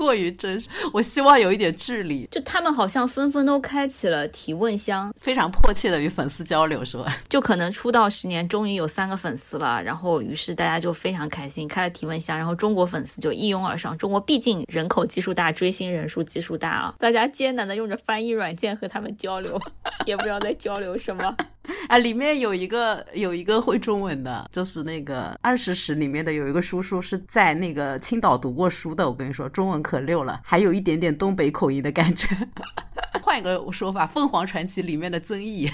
[0.00, 2.26] 过于真实，我希望有一点距离。
[2.30, 7.18] 就他们好像纷纷都开启了提问箱，非常迫切的与粉丝交流，是吧？
[7.28, 13.96] 就可能出道十年，终于有三个粉丝了，然后于是大家就非常开心，开了提问箱，然后中国粉丝就一拥而上。
[13.98, 19.60] 中国毕竟人口基数大，追星人数基数大啊，大家艰难的用着翻译软件和他们交流，
[20.06, 21.36] 也不知道在交流什么。
[21.88, 32.28] 啊， 里面有一个有一个会中文的，就是那个二十史里面的有一个叔叔是在那个青岛读过书的，我跟你说，中文可溜了，还有一点点东北口音的感觉。
[33.22, 35.70] 换一个说法，《凤凰传奇》里面的曾毅。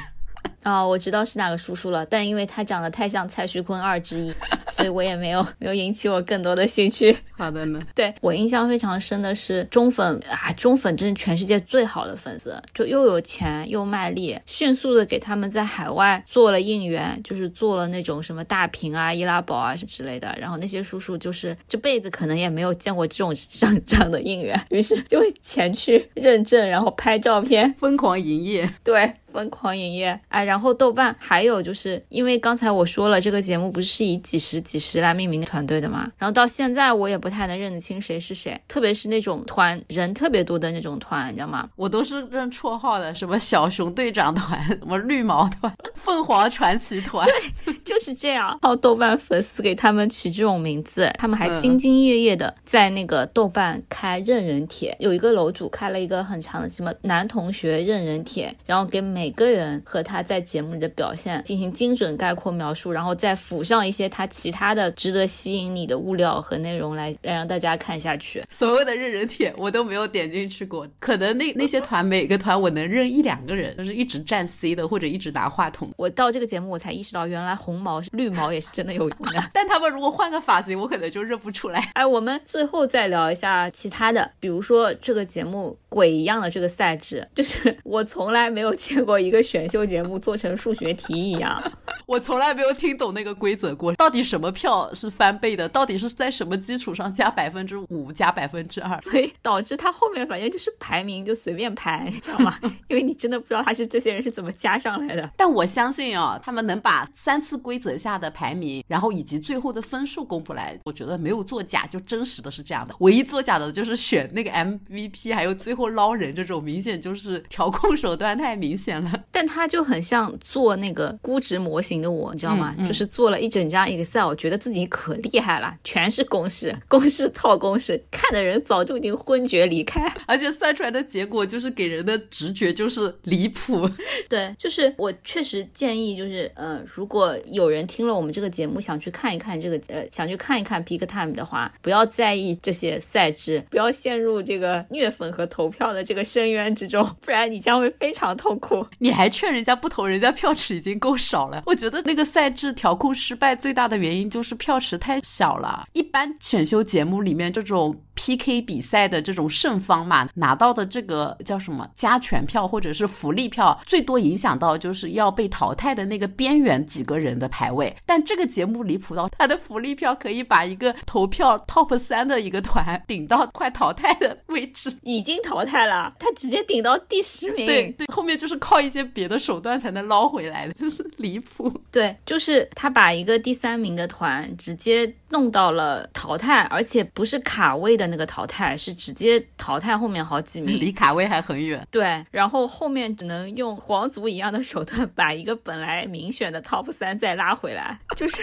[0.62, 4.34] 啊，我知道是哪个叔叔了，但因为他长得太像蔡徐坤二之一，
[4.72, 7.16] 所以我也没有 没有引起我更多的兴趣。
[7.36, 20.34] 好的呢，对我印象非常深的是中粉啊，中粉真是全世界最好的粉丝，就又有钱又卖力，迅速的给他们在海外做了应援，就是做了那种什么大屏啊、易拉宝啊之类的。
[20.40, 28.68] 然后那些叔叔就是这辈子可能也没有见过这种像这样的应援，于是就会前去认证，然后拍照片，疯狂营业。
[28.82, 29.12] 对。
[29.36, 41.68] 疯狂营业哎，然后豆瓣还有就是因为刚才我说了，这个节目不是以几十几十来命名的团队的嘛，然后到现在我也不太能认得清谁是谁，特别是那种团人特别多的那种团，你知道吗？
[41.76, 47.28] 我都是认绰号的，什么小熊队长团，什么绿毛团， 凤凰传奇团，
[47.66, 48.58] 对， 就是这样。
[48.62, 68.40] 靠豆瓣粉丝给他们取这种名字，他们还兢兢业业的在那个豆瓣开认人帖，有一个楼主开了一个很长的什么男同学认人帖，然后给每每个人和他在节目里的表现进行精准概括描述，然后再附上一些他其他的值得吸引你的物料和内容来来让大家看下去。
[68.48, 75.90] 所有的认人帖我都没有点进去过，可能那那些团每个团我能认一两个人，就是一直站 C 的或者一直拿话筒。
[75.96, 79.42] 我到这个节目我才意识到，原来红红毛、绿毛也是真的有用的。
[79.52, 81.80] 但他们如果换个发型，我可能就认不出来。
[81.94, 91.62] 哎，我们最后再聊一下其他的，比如说这个节目鬼一样的这个赛制，就是我从来没有见过一个选秀节目做成数学题一样。
[92.06, 95.68] 我从来没有听懂那个规则过，到底什么票是翻倍的？
[95.68, 99.00] 到底是在什么基础上加百分之五、 加百分之二？
[99.02, 102.56] 所以导致他后面反正就是排名就随便排，你知道吗？
[102.86, 105.28] 因为你真的不知道他是这些人是怎么加上来的。
[105.36, 112.94] 但我相信啊，他们能把三次规则下的排名，然后以及最后的分数公布来，我觉得没有作假，就真实的是这样的。
[113.00, 119.24] 唯一作假的就是选那个 MVP，还有最后捞人这种，明显就是调控手段太明显了。
[119.32, 122.74] 但他就很像做那个估值模型的我，你知道吗？
[122.78, 130.06] 嗯嗯就是做了一整张 Excel，觉得自己可厉害了，全是公式，公式套公式，看的人早就已经昏厥离开。
[130.26, 133.88] 而且算出来的结果就是给人的直觉就是离谱。
[134.28, 148.86] 对，就是我确实建议，就是呃，如果有人听了我们这个节目，想去看一看这个呃，想去看一看 Peak Time 的话，不要在意这些赛制，不要陷入这个虐粉和投票的这个深渊之中，不然你将会非常痛苦。
[148.98, 151.62] 你还劝人家不投，人家票池已经够少了。
[151.66, 155.86] 我觉得那个赛制调控失败最大的原因就是票池太小了。
[155.92, 157.96] 一般选秀节目里面这种。
[158.18, 167.94] PK 比赛的这种胜方嘛，拿到的这个叫什么加权票或者是福利票，最多影响到就是要被淘汰的那个边缘几个人的排位。
[168.06, 177.66] 但这个节目离谱到，它的福利票可以把一个投票 top 三的一个团顶到快淘汰的位置，已经淘汰了，他直接顶到第十名。
[177.66, 181.70] 对对，后面就是靠一些别的手段才能捞回来的，就是离谱。
[181.90, 191.86] 对，就是他把一个第三名的团直接弄到了淘汰，而且不是卡位的那个淘汰，是直接淘汰后面好几名， 离卡位还很远。
[191.90, 198.42] 对，然后后面只能用皇族一样的手段把一个本来民选的 top 三再拉回来，就是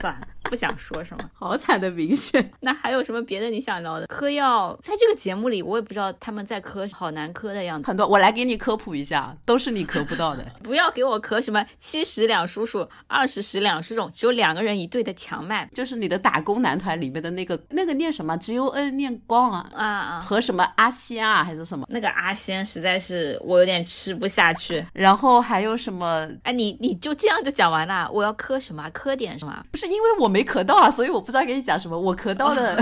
[0.00, 0.26] 算了。
[0.44, 2.52] 不想说什么， 好惨的名选。
[2.60, 4.06] 那还有什么别的你想聊的？
[4.08, 7.86] 嗑药在这个节目里，我也不知道他们在嗑好难嗑的样子。
[7.86, 10.44] 很多，我来给你科普一下，都是你嗑不到的。
[10.62, 21.86] 不要给我嗑什么七十两叔叔、二十十两这种只有两个人一对的强麦，就是你的打工男团里面的那个那个念什么？G O N 念光啊啊啊，和什么阿仙啊还是什么？
[21.88, 24.84] 那个阿仙实在是我有点吃不下去。
[24.92, 26.28] 然后还有什么？
[26.42, 28.10] 哎，你你就这样就讲完了？
[28.12, 28.90] 我要嗑什么？
[28.90, 29.64] 嗑点什么？
[29.70, 31.22] 不是因为我没咳到啊，所以我。
[31.22, 32.76] 不知道给你讲什么，我咳到的，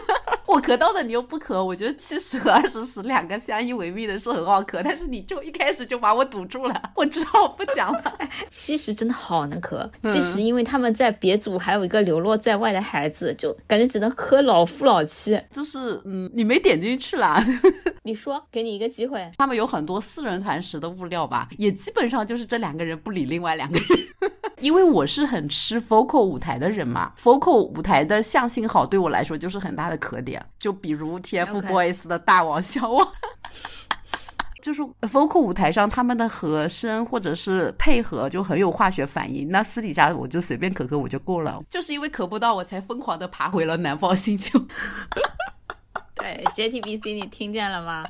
[0.46, 8.18] 我咳到的你又不咳，我觉得七十和二十十两个相依为命的是很好咳，但是你就一开始就把我堵住了，我只好不讲了。
[8.50, 15.40] 七十真的好难咳，七十因为他们在别组还有一个流落在外的孩子，就感觉只能咳老夫老妻。
[15.50, 17.42] 就是嗯，你没点进去啦。
[18.04, 19.26] 你说，给你一个机会。
[19.38, 24.32] 他们有很多四人团时的物料吧，也基本上就是这两个人不理另外两个人。
[24.60, 30.44] 因为我是很吃 focal 舞台的人嘛，focal 舞台的向性好对我来说就是很大的可点。
[30.58, 33.06] 就比如 TFBOYS 的大王小王，
[34.62, 39.48] 就是 focal 舞台上他们的和声或者是配合就很有化学反应。
[39.50, 44.58] 那私底下我就随便咳咳我就够了，就是因为咳不到我才疯狂的爬回了南方星球。
[46.16, 48.04] 对 JTBC，你听见了吗？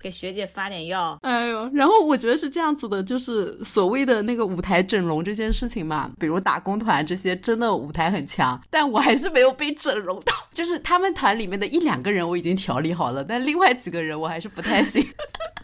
[0.00, 15.04] 给学姐发点药，哎呦，然后我觉得是这样子的，就是所谓的那个舞台整容这件事情嘛，比如打工团这些真的舞台很强，但我还是没有被整容到， 就是他们团里面的一两个人我已经调理好了，但另外几个人我还是不太行。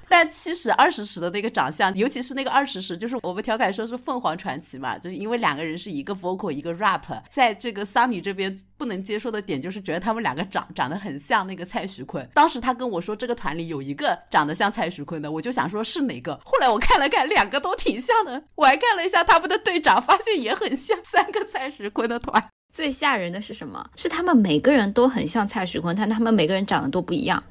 [0.07, 12.29] 但七十二十十的那个长相，尤其是那个二十十，就是我们调侃说是凤凰传奇嘛，就是因为两个人是一个 vocal 一个 rap，在这个 Sunny 这边不能接受的点就是觉得他们两个长长得很像那个蔡徐坤。
[12.35, 16.39] 当时他跟我说这个团里有一个长得像蔡徐坤的，我就想说是哪个。
[16.45, 18.43] 后来我看了看，两个都挺像的。
[18.57, 22.51] 我还看了一下他们的队长，发现也很像，三个蔡徐坤的团。
[22.75, 23.89] 最吓人的是什么？
[23.97, 27.43] 是他们每个人都很像蔡徐坤，但他们每个人长得都不一样。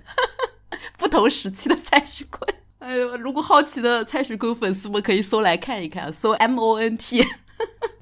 [1.00, 7.26] 不同时期的蔡徐坤， 哎呦，如果好奇的蔡徐坤粉丝们可以搜来看一看，搜 M O N T。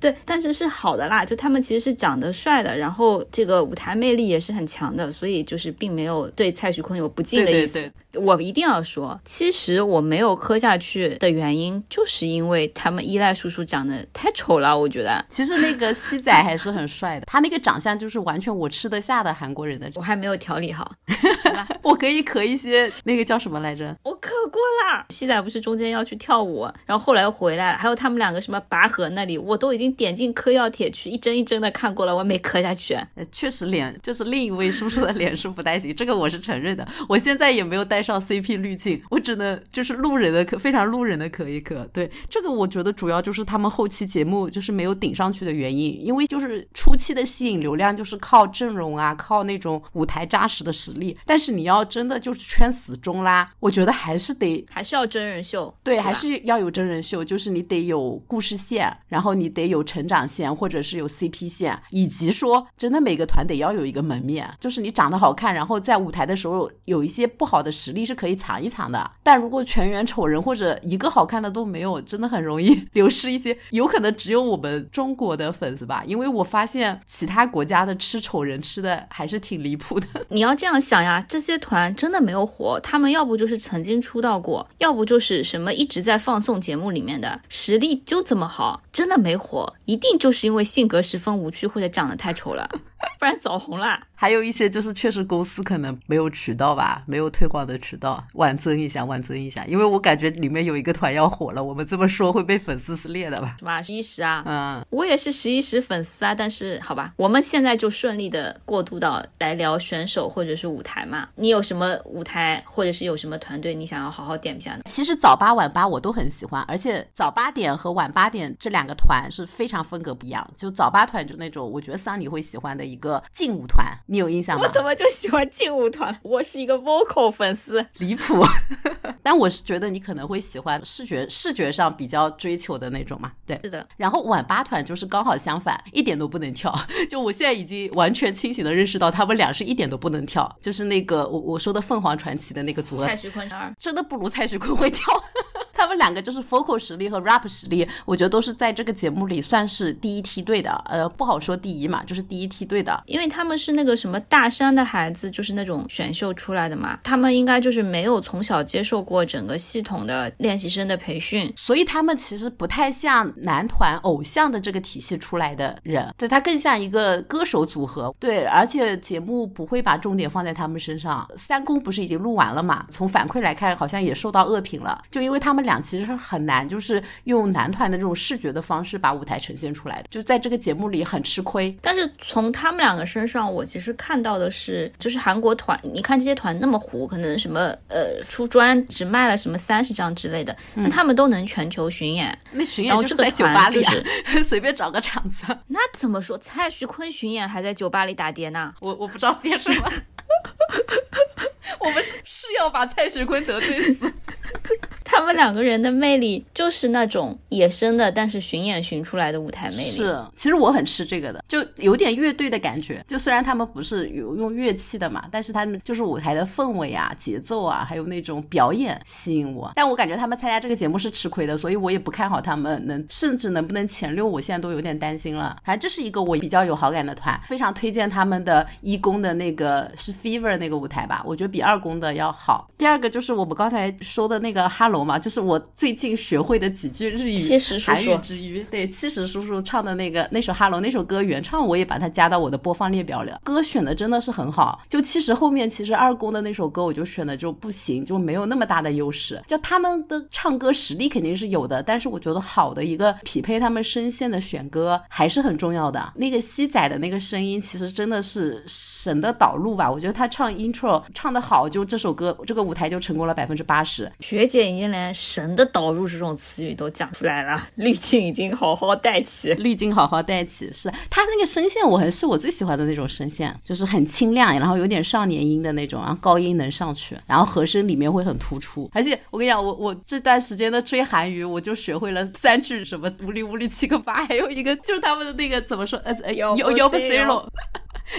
[0.02, 7.74] 对，但是是好的啦，就他们其实是长得帅的，然后这个舞台魅力也是很强的，所以就是并没有对蔡徐坤有不敬的意思。
[7.74, 15.24] 对对对，我一定要说，其实我没有磕下去的原因，就是因为他们依赖叔叔长得太丑了，我觉得。
[15.30, 19.88] 其实那个西仔还是很帅的，他那个长相就是完全我吃得下的韩国人的。
[19.94, 20.92] 我还没有调理好，
[21.84, 23.96] 我可以磕一些那个叫什么来着？
[24.02, 25.06] 我磕过啦。
[25.10, 29.91] 西仔不是中间要去跳舞，然后后来又回来了，还有他们两个什么拔河那里，我都已经。
[29.92, 32.94] 经点进嗑药帖去一帧一帧的看过了，我没嗑下去。
[33.16, 36.88] 呃，确实脸就是另一位叔叔的脸是不太行，这个我是承认的。
[37.10, 41.88] 我现在也没有带上 CP 滤镜，我只能就是路人的嗑，非常路人的嗑一嗑。
[41.92, 51.18] 对，这个我觉得主要就是他们后期节目就是没有顶上去的原因，因为就是初期的吸引流量就是靠阵容啊，靠那种舞台扎实的实力。
[51.26, 69.12] 但是你要真的就是圈死忠啦，我觉得还是得还是要真人秀，对，吧还是要有真人秀，就是你得有故事线，然后你得有成长线，或者是有 CP 线，以及说真的每个团得要有一个门面，就是你长得好看，然后在舞台的时候有一些不好的实力是可以藏一藏的。
[69.24, 80.08] 但如果全员丑人或者一个好看的都没有，真的很容易 流失一些，有可能只有我们中国的粉丝吧，因为我发现其他国家的吃丑人吃的还是挺离谱的。
[80.30, 92.70] 你要这样想呀，这些团真的没有火，他们要不就是曾经出道过，要不就是什么一直在放送节目里面的，实力就这么好，真的没火，一定就是因为性格十分无趣或者长得太丑了，
[93.20, 94.00] 不然早红了。
[94.16, 99.66] 还有一些就是确实公司可能没有渠道吧，没有推广的渠道，挽尊一下，挽尊一下。
[99.66, 103.56] 因为我感觉里面有一个团要火了，我们这么说会被粉丝撕裂的吧？
[103.60, 103.82] 什么？
[103.82, 111.28] 十一十啊，嗯，我也是十一十粉丝啊，但是好吧，我们现在就顺利的过渡到来聊选手或者是舞台嘛。
[111.36, 114.82] 你有什么舞台或者是有什么团队你想要好好点一下呢？
[114.86, 120.48] 其实早八晚八我都很喜欢，而且早八点和晚八点这两个团是非常风格不一样。
[120.56, 124.74] 就早八团就那种我觉得桑尼会喜欢的一个劲舞团，你有印象吗我？
[124.74, 126.20] 怎么就喜欢劲舞团？
[126.24, 127.86] 我是一个 vocal 粉丝。
[128.00, 128.44] 离谱，
[129.24, 133.60] 但我是觉得你可能会喜欢视觉视觉上比较追求的那种嘛，对。
[133.64, 136.74] 是的，然后晚八团就是刚好相反，一点都不能跳。
[137.10, 140.54] 就我现在已经完全清醒的认识到，他们俩是一点都不能跳。
[140.60, 143.74] 就是那个我我说的凤凰传奇的那个组合蔡，徐坤二。
[143.80, 145.06] 真的不如蔡徐坤会跳。
[145.74, 150.72] 他们两个就是 vocal 实力和 rap 实力，我觉得都是在这个节目里算是第一梯队的。
[150.86, 153.04] 呃，不好说第一嘛，就是第一梯队的。
[153.06, 168.14] 因为他们是那个什么大山的孩子，就是那种选秀出来的嘛，他们应该就是没有从小接受过整个系统的练习生的培训，所以他们其实不太像男团偶像的这个体系出来的人，对他更像一个歌手组合。
[168.20, 171.28] 对，而且节目不会把重点放在他们身上。
[171.38, 172.86] 三公不是已经录完了嘛？
[172.90, 181.76] 从反馈来看，好像也受到恶评了，就因为他们俩其实是很难，就是用男团的这种视觉的方式把舞台呈现出来的，就在这个节目里很吃亏。
[181.82, 195.46] 但是从他们两个身上，我其实看到的是，就是韩国团，你看这些团那么糊，可能什么呃出专只卖了什么三十张之类的，那他们都能全球巡演，那巡演就是在酒吧里、就是， 随便找个场子。
[195.68, 196.38] 那怎么说？
[196.38, 198.74] 蔡徐坤巡演还在酒吧里打碟呢？
[198.80, 199.92] 我我不知道接什么。
[201.80, 204.12] 我们是是要把蔡徐坤得罪死。
[205.04, 209.84] 他们两个人的魅力就是那种野生的，但是巡演巡出来的舞台魅力。
[209.84, 213.04] 是，其实我很吃这个的，就有点乐队的感觉。
[213.08, 219.70] 就虽然他们不是有用乐器的嘛，但是他们就是舞台的氛围啊、节奏啊，还有那种表演吸引我。
[219.76, 225.58] 但我感觉他们参加这个节目是吃亏的，所以我也不看好他们能，甚至能不能前六，我现在都有点担心了。
[225.66, 232.70] 反正这是一个我比较有好感的团，非常推荐他们的一公的那个是 Fever 那个舞台吧，我觉得比二宫的要好。
[232.78, 243.40] 第二个就是我们刚才说的那个 Hello 嘛，就是我最近学会的几句日语七十叔韩语叔之语，对，七十叔叔唱的那个那首《Hello》那首歌原唱，我也把它加到我的播放列表里了。
[243.44, 249.42] 歌选的真的是很好，就七十后面其实二宫的那首歌我就选的就不行，就没有那么大的优势。
[249.48, 256.14] 就他们的唱歌实力肯定是有的，但是我觉得好的一个匹配他们声线的选歌还是很重要的。
[256.16, 264.12] 那个西仔的那个声音其实真的是神的导入吧，我觉得他唱 intro 唱的好，就这首歌这个舞台就成功了百分之八十。
[264.20, 269.54] 学姐已经连“神的导入”这种词语都讲出来了，滤镜已经好好带起。
[269.54, 278.90] 滤镜好好带起，是他那个声线，我很是我最喜欢的那种声线，就是很清亮，然后有点少年音的那种，然后高音能上去，然后和声里面会很突出。
[278.94, 287.52] 而且我跟你讲，我我这段时间的追韩语，我就学会了三句什么无力无力七个八，还有一个就是他们的那个怎么说，呃呃有有有不不 C 哦了。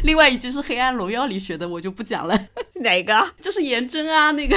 [0.05, 2.39] 另外一句是《黑暗荣耀》里学的，我就不讲了，
[2.81, 3.15] 哪个？
[3.43, 4.57] 就是颜真啊那个。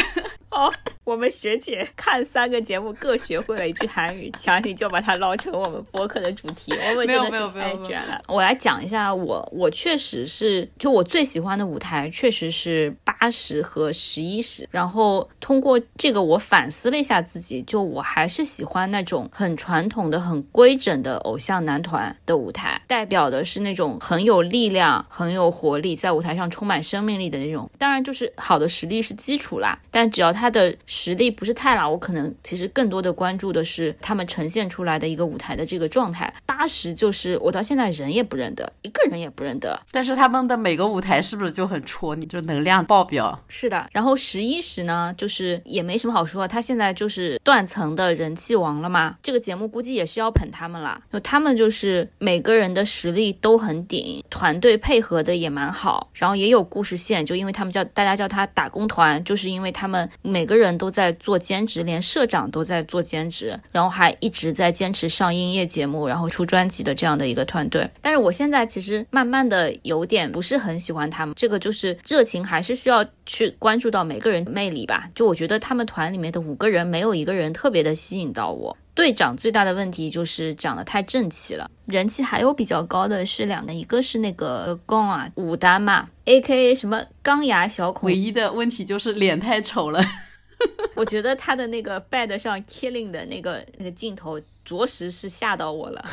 [0.55, 8.21] 哦，我们学姐看三个节目各学会了一句韩语，强行就把它捞成我们播客的主题，我们真的是太卷了。
[8.29, 14.65] 我来讲一下我，我确实是，就我最喜欢的舞台确实是八十和十一十。
[14.71, 27.69] 然后通过这个，我反思了一下自己，就我还是喜欢那种很传统的、很规整的偶像男团的舞台，代表的是那种很有力量、很有活力，在舞台上充满生命力的那种。
[27.77, 36.31] 当然，就是好的实力是基础啦，但只要他他的实力不是太老，我可能其实更多的关注的是他们呈现出来的一个舞台的这个状态。
[36.45, 39.81] 八十就是我到现在人也不认得，一个人也不认得。
[39.89, 43.43] 但是他们的每个舞台是不是就很戳你，就能量爆表？
[43.47, 43.87] 是的。
[43.91, 49.17] 然后十一时呢，就是也没什么好说，他现在就是断层的人气王了嘛。
[49.23, 67.89] 这个节目估计也是要捧他们了，就他们就是每个人的实力都很顶，团队配合的也蛮好，然后也有故事线，就因为他们叫大家叫他打工团，就是因为他们每个人都在做兼职，连社长都在做兼职，然后还一直在坚持上音乐节目，然后出专辑的这样的一个团队。
[68.01, 75.09] 但是我现在其实慢慢的有点不是很喜欢他们，这个就是热情还是需要去关注到每个人魅力吧。
[75.13, 78.76] 就我觉得他们团里面的五个人没有一个人特别的吸引到我。
[78.95, 90.01] 队长最大的问题就是长得太正气了，人气还有比较高的是两个，一个是那个光啊武丹嘛，A K A 什么钢牙小孔，唯一的问题就是脸太丑了。
[90.95, 96.03] 我觉得他的那个 Bad 上 killing 的那个那个镜头，着实是吓到我了。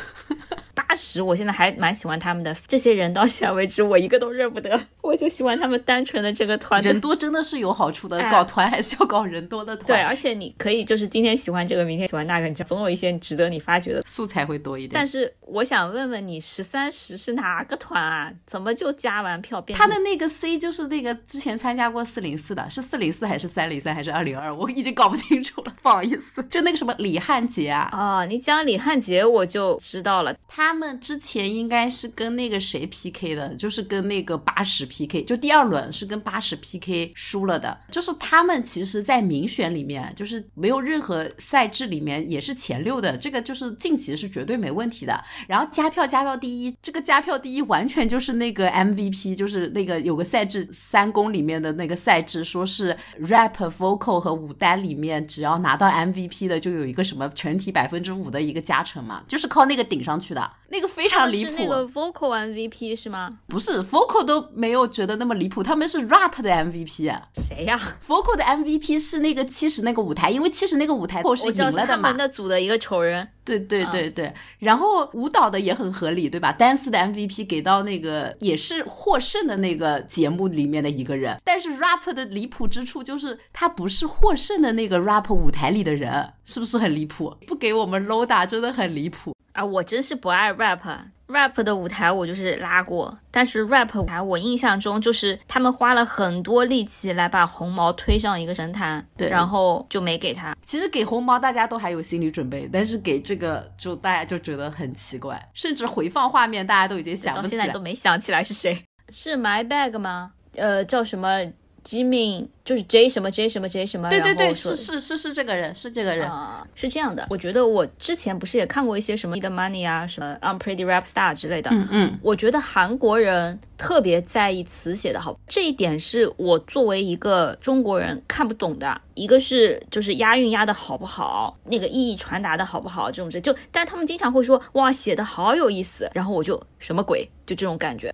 [0.75, 2.55] 八十，我现在还蛮喜欢他们的。
[2.67, 4.79] 这些人到现在为止，我一个都认不得。
[5.01, 8.19] 我就喜欢他们单纯的这个团，人多真的是有好处的。
[8.29, 9.85] 搞团还是要搞人多的团。
[9.87, 14.91] 对，而且你可以就是今天喜欢这个，明天喜欢那个，你总有一些值得你发掘的素材会多一点。
[14.93, 18.31] 但是我想问问你，十三十是哪个团啊？
[18.47, 19.77] 怎么就加完票变？
[19.77, 24.53] 他的那个 C 就是那个之前参加过四零四的，是四零四还是三零三还是二零二？
[24.55, 26.41] 我已经搞不清楚了，不好意思。
[26.49, 27.89] 就那个什么李汉杰啊？
[27.91, 30.33] 哦，你讲李汉杰我就知道了。
[30.47, 37.77] 他他们之前应该是跟那个谁 PK 的，就是跟那个八十 PK，就第二轮是跟八十 PK 输了的。
[37.91, 45.21] 就是他们其实，在民选里面，就是没有任何赛制里面也是前六的，这个就是晋级是绝对没问题的。
[45.49, 61.51] 然后加票加到第一，这个加票第一完全就是那个 MVP，就是那个有个赛制三公里面的那个赛制，说是 rap、vocal 和舞担里面，只要拿到 MVP 的，就有一个什么全体百分之五的一个加成嘛，就是靠那个顶上去的，那个非常离谱。
[61.51, 63.29] 是那个 vocal MVP 是吗？
[63.47, 67.11] 不是，vocal 都没有觉得那么离谱，他们是 rap 的 MVP。
[67.47, 71.85] 谁呀？vocal 的 MVP 是那个七十那个舞台，因为七十那个舞台后是赢了的嘛。
[71.85, 73.27] 他们的组的一个丑人。
[73.45, 87.35] 对对对对，然后舞蹈的也很合理，对吧？dance 的 MVP 给到那个也是获胜的那个节目里面的一个人，但是 rap 的离谱之处就是他不是获胜的那个 rap 舞台里的人，是不是很离谱？
[87.45, 89.63] 不给我们 low 打真的很离谱啊！
[89.63, 90.81] 我真是不爱 rap。
[91.27, 100.55] rap 的舞台我就是拉过，但是 rap 舞台我印象中就是他们花了很多力气来把红毛推上一个神坛，对，然后就没给他。
[100.63, 110.33] 其实给红毛大家都还有心理准备，但是给这个就大家就觉得很奇怪，甚至回放画面大家都已经想不起来，现在都没想起来是谁，是 My Bag 吗？
[110.55, 111.41] 呃，叫什么
[111.85, 116.29] ？Jimmy 就是 J 什么 J 什么 J 什么，对对对，是是是是这个人，是这个人，
[116.75, 117.27] 是这样的。
[117.29, 129.01] 我觉得我之前不是也看过一些什么 The Money 啊，什么 I'm Pretty Rap Star 之类的，嗯嗯，我觉得韩国人特别在意词写的好，这一点是我作为一个中国人看不懂的。
[129.15, 138.13] 一个是就是押韵押的好不好，那个意义传达的好不好，这种事就，但是他们经常会说哇写的好有意思，然后我就什么鬼，就这种感觉，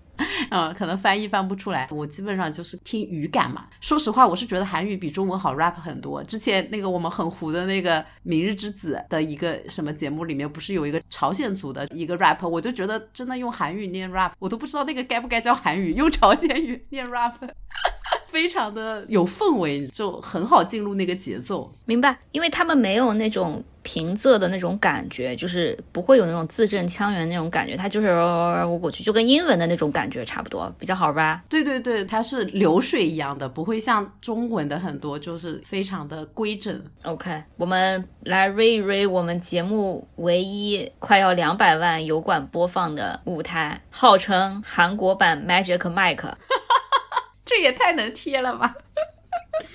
[0.50, 3.66] 嗯， 可能翻译翻不出来，我基本上就是听语感嘛。
[3.80, 6.24] 说实话，我是觉得韩语比中文好 rap 很多。
[6.24, 17.34] 之前那个我们很糊的那个《明日之子》的一个什么节目里面，不是有一个朝鲜族的一个 rap，我就觉得真的用韩语念 rap，我都不知道那个该不该叫韩语，用朝鲜语念 rap。
[18.28, 21.72] 非常的有氛围，就很好进入那个节奏。
[21.86, 31.44] 明白，因为他们没有那种平仄的那种感觉，就是不会有那种字正腔圆那种感觉，它就是我过去，就跟英文的那种感觉差不多，比较好吧？
[31.50, 36.82] 对对对，它是流水一样的，不会像中文的很多就是非常的规整。
[37.04, 46.34] OK，我们来 re 一 re 我们节目唯一快要两百万油管播放的舞台，号称韩国版 Magic Mike。
[47.46, 48.76] 这也太能贴了吧！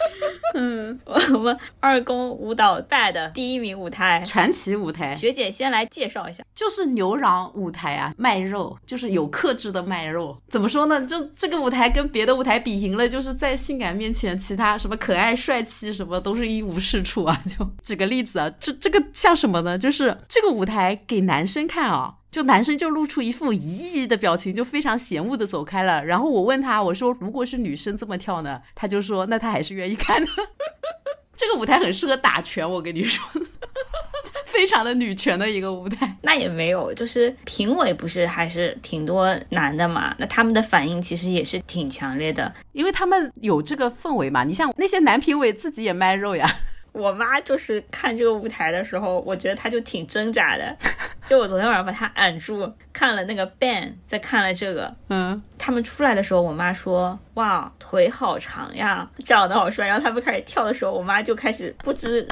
[0.55, 5.15] 嗯，我们二宫舞蹈带的第一名舞台，传奇舞台。
[5.15, 10.37] 学姐先来介绍一下，就是牛郎舞台啊，卖肉，就是有克制的卖肉。
[10.49, 11.05] 怎么说呢？
[11.07, 17.43] 就这个舞台跟别的舞台比赢了，就是在性感面前，其他什么可爱、帅气什么都是一无是处啊。
[17.49, 19.77] 就举个例子啊，这这个像什么呢？
[19.77, 22.15] 就是这个舞台给男生看啊。
[22.35, 26.05] 就男生就露出一副疑的表情，就非常嫌恶的走开了。
[26.05, 28.61] 然后我问他，我说如果是女生这么跳呢？
[28.75, 30.29] 他就说那他还是愿意看的。
[31.37, 33.25] 这个舞台很适合打拳，我跟你说。
[34.47, 36.17] 非常的女权的一个舞台。
[36.23, 40.13] 那也没有，就是评委不是还是挺多男的嘛？
[40.19, 44.43] 那他们的反应其实也是挺强烈的，因为他们有这个氛围嘛。
[44.43, 46.53] 你像那些男评委自己也卖肉呀。
[46.95, 50.77] 我妈就是看这个舞台的时候，我觉得她就挺挣扎的。
[51.27, 62.29] 就我昨天晚上把她按住，看了那个 band，再看了这个，嗯，他们出来的时候，我妈说：“哇，腿好长呀，长得好帅。”然后他们开始跳的时候，我妈就开始不知。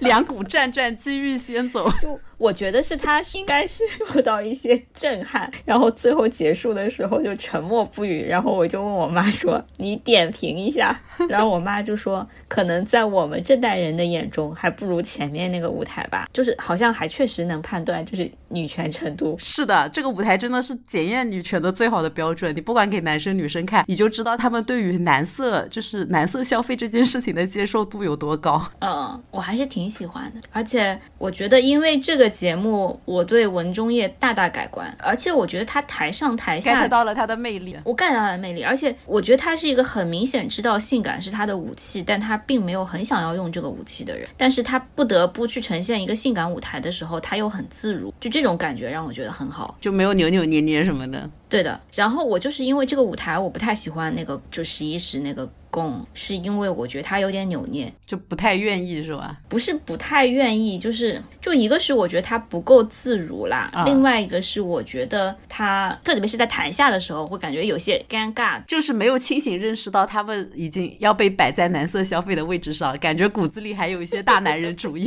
[0.00, 1.86] 两股战战，机遇先走。
[2.00, 8.26] 就我觉得是他应该是受到一些震撼，然后最后结束的时候就沉默不语。
[8.28, 10.98] 然后我就问我妈说：“你点评一下。
[11.28, 16.26] ”然后我妈就说：“可能在我们这代人的眼中，还不如前面那个舞台吧。
[16.32, 19.36] 就是好像还确实能判断，就是女权程度。
[19.38, 22.54] 是的，这个舞台真的是检验女权的最好的标准。
[22.54, 28.60] 你不管给男生女生看，你就知道他们对于男色，就是男色消费这件事情的接受度有多高。
[28.80, 51.28] 嗯，我还是挺喜欢的，而且我觉得因为这个节目，我对文中叶大大改观，而且我觉得他台上台下 get 到了他的魅力，我 get 到了魅力，而且我觉得他是一个很明显知道性感是他的武器，但他并没有很想要用这个武器的人，但是他不得不去呈现一个性感舞台的时候，他又很自如，就这种感觉让我觉得很好，就没有扭扭捏捏什么的。
[51.48, 59.36] 对的，然后我就是因为这个舞台，我不太喜欢那个就十一时那个弓，是因为我觉得他有点扭捏，就不太愿意是吧？
[59.48, 75.04] 不是不太愿意，就是就一个是我觉得他不够自如啦，另外一个是我觉得他特别是在台下的时候会感觉有些尴尬，就是没有清醒认识到他们已经要被摆在男色消费的位置上，感觉骨子里还有一些大男人主义。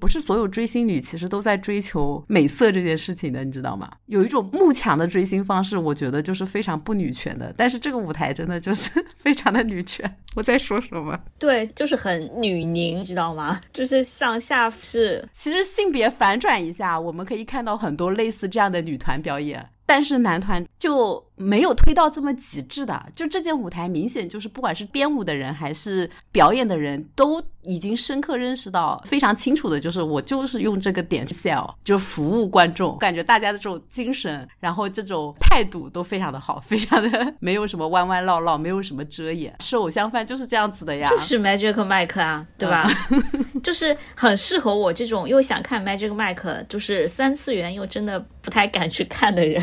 [0.00, 3.90] 不是所有追星女其实都在追求美色这件事情的，你知道吗？
[4.06, 7.52] 有一种慕强的追星方式，我觉得就是非常不女权的。
[7.56, 10.16] 但是这个舞台真的就是 非常的女权。
[10.36, 11.18] 我在说什么？
[11.38, 13.60] 对，就是很女凝，知道吗？
[13.72, 19.68] 就是向下是，其实性别反转一下，我们可以看到很多类似这样的女团表演。
[19.86, 42.88] 但是男团就没有推到这么极致的，就这件舞台明显就是不管是编舞的人还是表演的人都已经深刻认识到，非常清楚的就是我就是用这个点去 sell，就服务观众，感觉大家的这种精神，然后这种态度都非常的好，非常的 没有什么弯弯绕绕，没有什么遮掩，吃偶像饭就是这样子的呀，就是 Magic Mike 啊，对吧？
[43.62, 49.62] 就是很适合我这种又想看 Magic Mike，就是三次元又真的不太敢去看的人。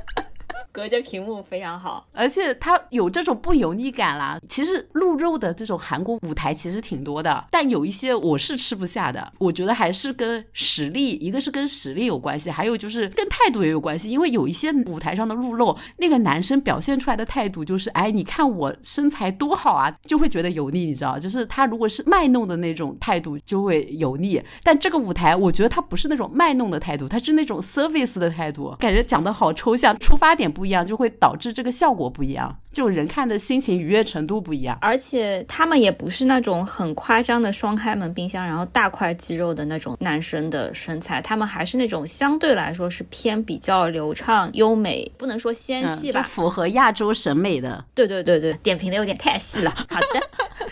[0.71, 4.39] 隔着屏幕非常好，而且它有这种不油腻感啦。
[4.47, 9.31] 其实露肉的这种韩国舞台其实挺多的，但有一些我是吃不下的。
[9.37, 14.09] 我觉得还是跟实力，一个是跟实力有关系，还有就是跟态度也有关系。
[14.09, 21.19] 因为有一些舞台上的露肉，那个男生表现出来的态度就是，哎，你看我身材多好啊，就会觉得油腻，你知道？
[21.19, 24.41] 就是他如果是卖弄的那种态度，就会油腻。
[24.63, 30.60] 但这个舞台，我觉得他不是那种卖弄的态度，他是那种 service 的态度，感觉讲的好抽象，出发点不。
[30.61, 34.77] 不一样就会导致这个效果不一样，就人看的心情愉悦程度不一样。
[34.79, 47.83] 而且他们也不是那种很夸张的双开门冰箱，然后大块肌肉的那种男生的身材，他们还是那种相对来说是偏比较流畅、优美，不能说纤细吧，符合亚洲审美的。
[47.95, 49.71] 对对对对，点评的有点太细了。
[49.89, 50.21] 好的，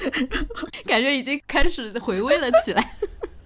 [0.86, 2.92] 感觉已经开始回味了起来。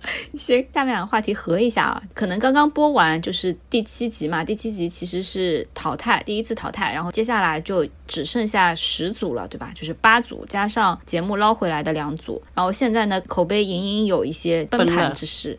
[0.38, 9.72] 先下面两个话题合一下啊，可能刚刚播完就是第七集嘛，第七集其实是淘汰，第一次淘汰，然后接下来就只剩下十组了，对吧？
[9.76, 15.58] 就是八组加上节目捞回来的两组，然后现在呢口碑隐隐有一些崩盘之势。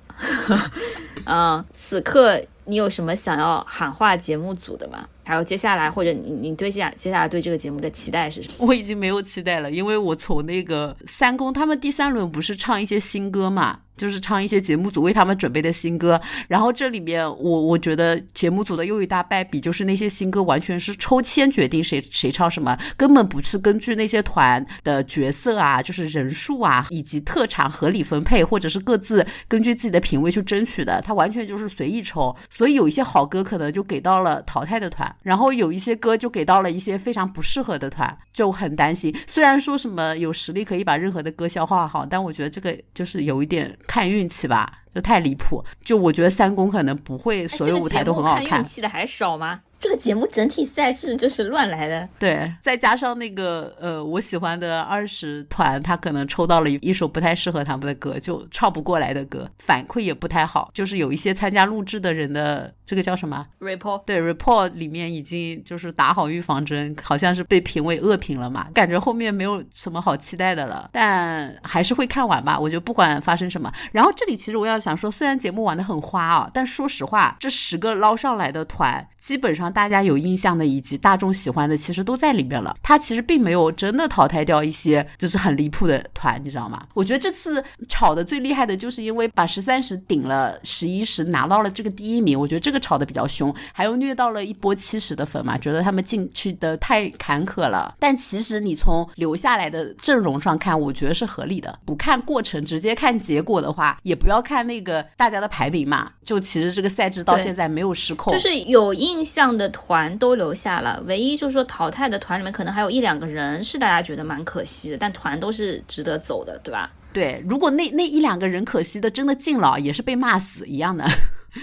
[1.26, 5.08] 嗯，此刻你有什么想要喊话节目组的吗？
[5.24, 8.54] 还有接下来或者你你对下接下来对这个节目的期待是什么？
[8.58, 13.80] 我已经没有期待了，因为我从那个三公他们第三轮不是唱一些新歌嘛。
[13.96, 39.14] 就是唱一些节目组为他们准备的新歌，然后这里面我我觉得节目组的又一大败笔就是那些新歌完全是抽签决定谁谁唱什么，根本不是根据那些团的角色啊，就是人数啊以及特长合理分配，或者是各自根据自己的品味去争取的，他完全就是随意抽，所以有一些好歌可能就给到了淘汰的团，然后有一些歌就给到了一些非常不适合的团，就很担心。
[39.26, 43.76] 虽然说什么有实力可以把任何的歌消化好，但我觉得这个就是有一点。
[43.86, 45.64] 看运气吧，就太离谱。
[45.84, 48.44] 就我觉得三公可能不会所有舞台都很好看。
[48.44, 49.60] 看运气的还少吗？
[49.78, 52.08] 这个节目整体赛制就是乱来的。
[52.18, 60.70] 对，再加上那个呃，我喜欢的二十团，他可能抽到了一首不太适合他们的歌，就唱不过来的歌，反馈也不太好。
[60.72, 64.04] 就是有一些参加录制的人的这个叫什么 report？
[64.06, 70.88] 对，report 里面已经就是打好预防针，好像是被评为恶评了嘛，感觉后面没有什么好期待的了。
[70.92, 73.70] 但还是会看完吧，我觉得不管发生什么。
[73.92, 79.73] 然后这里其实我要想说，虽然节目玩的很花啊，但说实话，这十个捞上来的团，基本上。
[79.74, 82.74] 大家有印象的以及大众喜欢的，其实都在里面了。
[82.82, 86.86] 他其实并没有真的淘汰掉一些就是很离谱的团，你知道吗？
[86.94, 92.38] 我觉得这次炒的最厉害的就是因为把十三十顶了十一十，拿到了这个第一名。
[92.38, 97.94] 我觉得这个炒的比较凶，还有虐到了一波七十的粉嘛，觉得他们进去的太坎坷了。
[97.98, 101.76] 但其实你从留下来的阵容上看，我觉得是合理的。
[101.84, 106.12] 不看过程，直接看结果的话，也不要看那个大家的排名嘛。
[106.24, 109.74] 就其实这个赛制到现在没有失控，就是有印象的。
[109.74, 116.92] 团都留下了，唯一就是说淘汰的团里面可能还有一两个人是大家觉得蛮可惜的，但团都是值得走的，对吧？
[117.12, 121.04] 对，如果那那一两个人可惜的真的进了，也是被骂死一样的。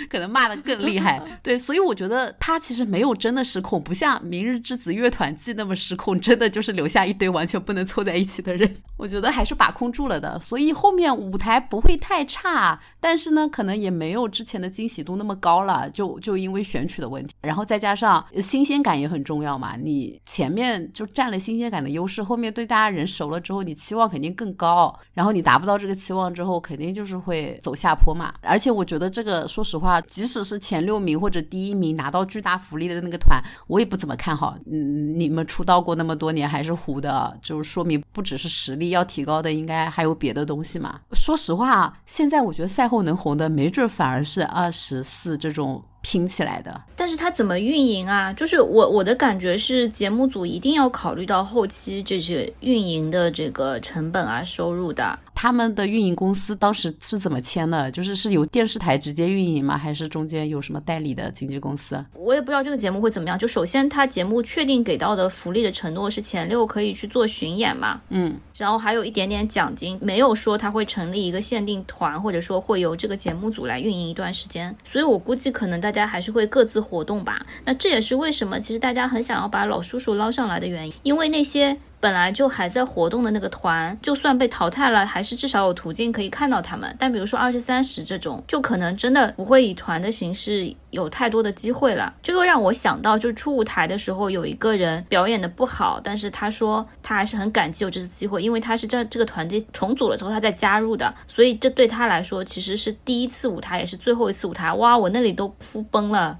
[0.09, 8.77] 可能骂的更厉害， 对，所以我觉得他其实没有真的失控，不像《明日之子》乐团季那么失控，真的就是留下一堆完全不能凑在一起的人。
[8.97, 28.33] 我觉得还是把控住了的，所以后面舞台不会太差，但是呢，可能也没有之前的惊喜度那么高了，就就因为选曲的问题，然后再加上新鲜感也很重要嘛，你前面就占了新鲜感的优势，后面对大家人熟了之后，你期望肯定更高，然后你达不到这个期望之后，肯定就是会走下坡嘛。
[28.41, 29.80] 而且我觉得这个，说实话。
[29.81, 34.55] 话，即使是前六名或者第一名拿到巨大福利的那个团，我也不怎么看好。
[34.71, 41.01] 嗯，你们出道过那么多年还是糊的，就是说明不只是实力要提高的，应该还有别的东西嘛。
[41.13, 45.83] 说实话，现在我觉得赛后能红的，没准反而是二十四这种。
[46.03, 48.33] 拼起来的，但是他怎么运营啊？
[48.33, 55.17] 就是我我的感觉是，节目组一定要考虑到后期这些运营的这个成本啊、收入的。
[55.41, 57.89] 他们的运营公司当时是怎么签的？
[57.89, 59.75] 就是是由电视台直接运营吗？
[59.77, 62.05] 还是中间有什么代理的经纪公司？
[62.13, 63.39] 我也不知道这个节目会怎么样。
[63.39, 67.99] 就首先，他节目确定给到的福利的承诺是前六可以去做巡演嘛？
[68.09, 74.75] 嗯，然后还有一点点奖金，没有说他会成立一个限定团，或者说会由这个节目组来运营一段时间。
[74.85, 75.91] 所以我估计可能大。
[75.91, 77.45] 家还是会各自活动吧。
[77.65, 81.77] 那这也是为什么，其实大家很想要把老叔叔捞上来的原因，因为那些。
[82.01, 86.93] 本来就还在活动的那个团，就算被淘汰了，还是至少有途径可以看到他们。
[86.99, 92.13] 但比如说二十三十这种，就可能真的不会以团的形式有太多的机会了。
[92.21, 104.71] 这个让我想到，就是出舞台的时候，有一个人表演的不好，但是他说他还是很感激有这次机会，因为他是这这个团队重组了之后他再加入的，所以这对他来说其实是第一次舞台，也是最后一次舞台。
[104.73, 106.39] 哇，我那里都哭崩了。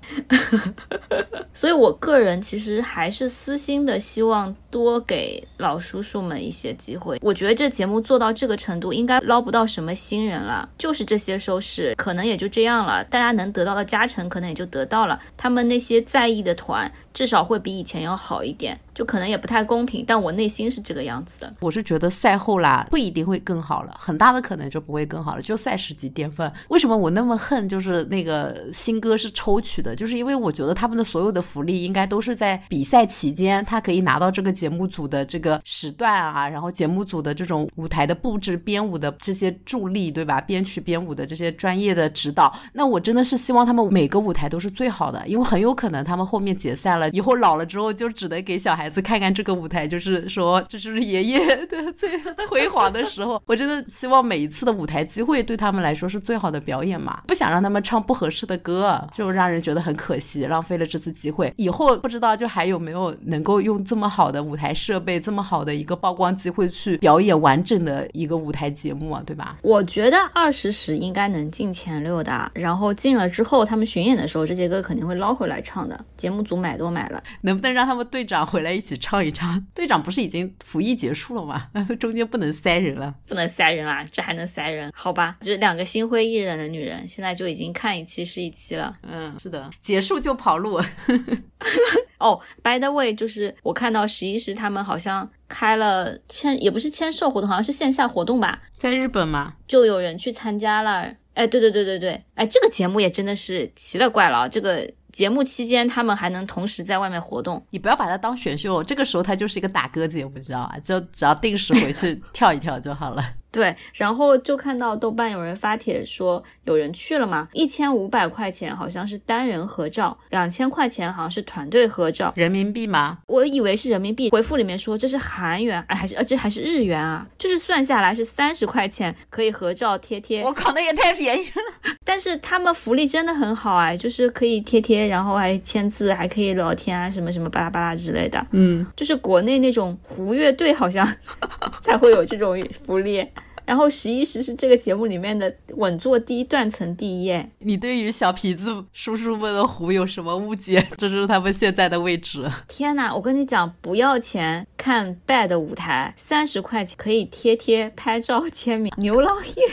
[1.54, 5.48] 所以我个人其实还是私心的希望多给。
[5.58, 13.04] 老叔叔们一些机会，我觉得这节目做到这个程度，应该捞不到什么新人了，就是这些收视，可能也就这样了。
[13.04, 15.22] 大家能得到的加成，可那也就得到了。
[15.38, 16.92] 他们那些在意的团。
[17.14, 21.54] 至少会比以前要好一点，就可能也不太公平，但我内心是这个样子的。
[21.60, 26.52] 我是觉得赛后啦，不一定会更好了，很大的可能就不会更好了，就赛事级巅峰。
[26.70, 27.68] 为什么我那么恨？
[27.68, 40.42] 就是那个新歌是抽取的，就是因为我觉得他们的所有的福利应该都是在比赛期间，他可以拿到这个节目组的这个时段啊，然后节目组的这种舞台的布置、编舞的这些助力，对吧？
[40.42, 42.54] 编曲、编舞的这些专业的指导。
[42.74, 47.01] 那我真的是希望他们每个舞台都是最好的，因为很有可能他们后面解散了。
[47.10, 52.10] 以后老了之后，就只能给小孩子看看这个舞台，就是说，这是爷爷的最
[52.50, 53.42] 辉煌的时候。
[53.46, 61.54] 我真的希望每一次的舞台机会对他们来说是最好的表演嘛，不想让他们唱不合适的歌，就让人觉得很可惜，浪费了这次机会。
[61.58, 69.58] 以后不知道就还有没有能够用这么好的舞台设备，这么好的一个曝光机会去表演完整的一个舞台节目啊，对吧？
[69.62, 76.00] 我觉得二十时应该能进前六的，然后进了之后，他们巡演的时候，这些歌肯定会捞回来唱的。
[76.18, 79.60] 节目组买都买了，能不能让他们队长回来一起唱一唱？
[79.74, 81.70] 队长不是已经服役结束了吗？
[82.00, 84.06] 中间不能塞人了，不能塞人啊！
[84.12, 84.92] 这还能塞人？
[84.94, 88.94] 好吧，就是两个心灰意冷的女人，现在就已经看一期是一期了。
[89.04, 90.82] 嗯，是的，结束就跑路。
[92.20, 98.62] 哦，by the way，就是我看到十一时他们好像开了签，也不是签售活动，好像是线下活动吧？
[98.78, 99.56] 在日本嘛？
[99.68, 101.12] 就有人去参加了。
[101.34, 104.88] 哎，对对对对对，哎，这个节目也真的是奇了怪了，这个。
[105.12, 107.64] 节目期间，他们还能同时在外面活动。
[107.70, 110.78] 你不要把它当选秀，这个时候它就是一个打歌节目，知道啊？
[110.84, 113.24] 就只要定时回去跳一跳就好了。
[113.52, 123.18] 对，然后就看到豆瓣有人发帖说有人去了嘛，一千五百块钱好像是单人合照，两千块钱好像是团队合照，人民币吗？
[123.28, 127.28] 我以为是人民币，回复里面说这是韩元，哎，还是呃这还是日元啊？
[127.38, 130.44] 就是算下来是三十块钱可以合照贴贴。
[130.44, 131.94] 我靠，那也太便宜了。
[132.06, 138.46] 但是他们福利真的很好哎，就是可以贴贴，然后还签字，还可以聊天啊，什么什么巴拉巴拉之类的。
[138.52, 141.06] 嗯，就是国内那种胡乐队好像
[141.84, 143.28] 才会有这种福利。
[143.66, 147.46] 然后十一时是这个节目里面的稳坐第一断层第一。
[147.60, 150.86] 你对于小皮子叔叔们的壶有什么误解？
[150.98, 152.50] 这就是他们现在的位置。
[152.68, 159.64] 天哪，我跟你讲，不要钱看 bad 舞台，三十块钱可以贴贴拍照签名，牛郎夜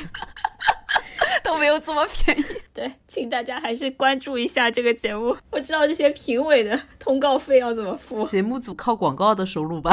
[1.43, 2.45] 都没有这么便宜。
[2.75, 5.37] 对，请大家还是关注一下这个节目。
[5.51, 9.91] 我知道这些评委的通告费要怎么付，节目组靠广告的收入吧？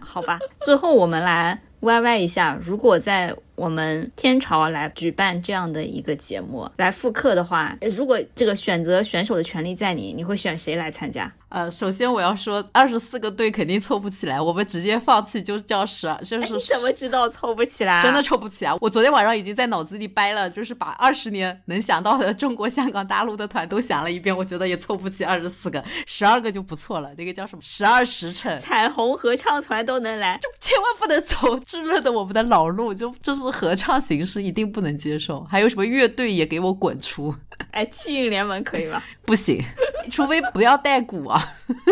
[0.00, 1.60] 好吧，最后我们来。
[1.80, 11.30] 歪歪一下，如果在我们天朝来举办这样的一个节目来复刻的话，如果这个选择选手的权利在你，你会选谁来参加？
[11.48, 18.02] 呃，首先我要说，二十四个队肯定凑不起来，我们直接放弃，就叫十二，就是你怎么知道凑不起来？
[18.02, 18.76] 真的凑不起来。
[18.80, 27.10] 我昨天晚上已经在脑子里掰了，就是把二十年能想到的中国香港大陆的团都想了一遍，我觉得也凑不齐二十四个，十二个就不错了。
[27.16, 27.62] 那个叫什么？
[27.64, 35.42] 十二时辰，彩虹合唱团都能来，就千万不能走炙热的我们的老路，就这是合唱形式一定不能接受。
[35.44, 37.34] 还有什么乐队也给我滚出！
[37.72, 39.02] 哎，气运联盟可以吗？
[39.26, 39.60] 不行，
[40.08, 41.42] 除非不要带鼓啊。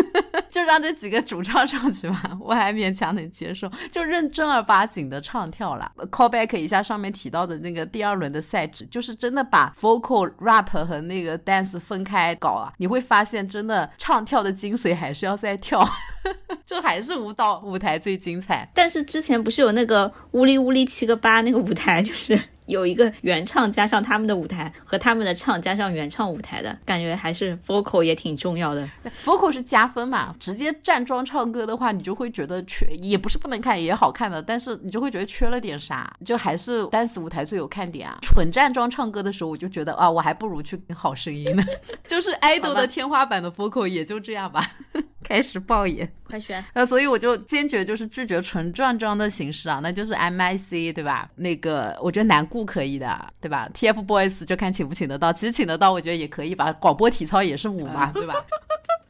[0.49, 3.69] 就让这几个主唱上去吧，我还勉强能接受。
[3.91, 5.91] 就认正儿八经的唱跳了。
[6.09, 15.87] Call back 一下上面提到的那个第二轮的赛制，就是真的把 vocal rap 和那个 dance 分开搞啊，你会发现真的唱跳的精髓还是要在跳，
[16.65, 18.67] 这还是舞蹈舞台最精彩。
[18.73, 22.39] 但是之前不是有那个乌里乌里七个八那个舞台，就是。
[22.67, 28.87] 有一个原唱加上他们的舞台和他们的唱加上原唱舞台的感觉，还是 vocal 也挺重要的。
[29.25, 30.35] vocal 是加分嘛？
[30.39, 36.13] 直接站桩唱歌的话，你就会觉得缺，也不是不能看，也好看的，但是你就会觉得缺了点啥。
[36.23, 38.17] 就还是 dance 舞台最有看点啊！
[38.21, 41.63] 纯站桩唱歌的时候，我就觉得啊，我还不如去好声音呢。
[42.05, 44.71] 就是 idol 的天花板的 vocal 也就这样吧。
[45.23, 46.63] 开始爆眼，快选！
[46.73, 51.29] 那所以我就坚决就是拒绝纯站桩的形式啊，那就是 MIC 对吧？
[51.35, 56.73] 那个我觉得南顾可以的，对吧？TFBOYS 就看请不请得到，其实请得到我觉得也可以吧。
[56.73, 58.33] 广播体操也是舞嘛，对吧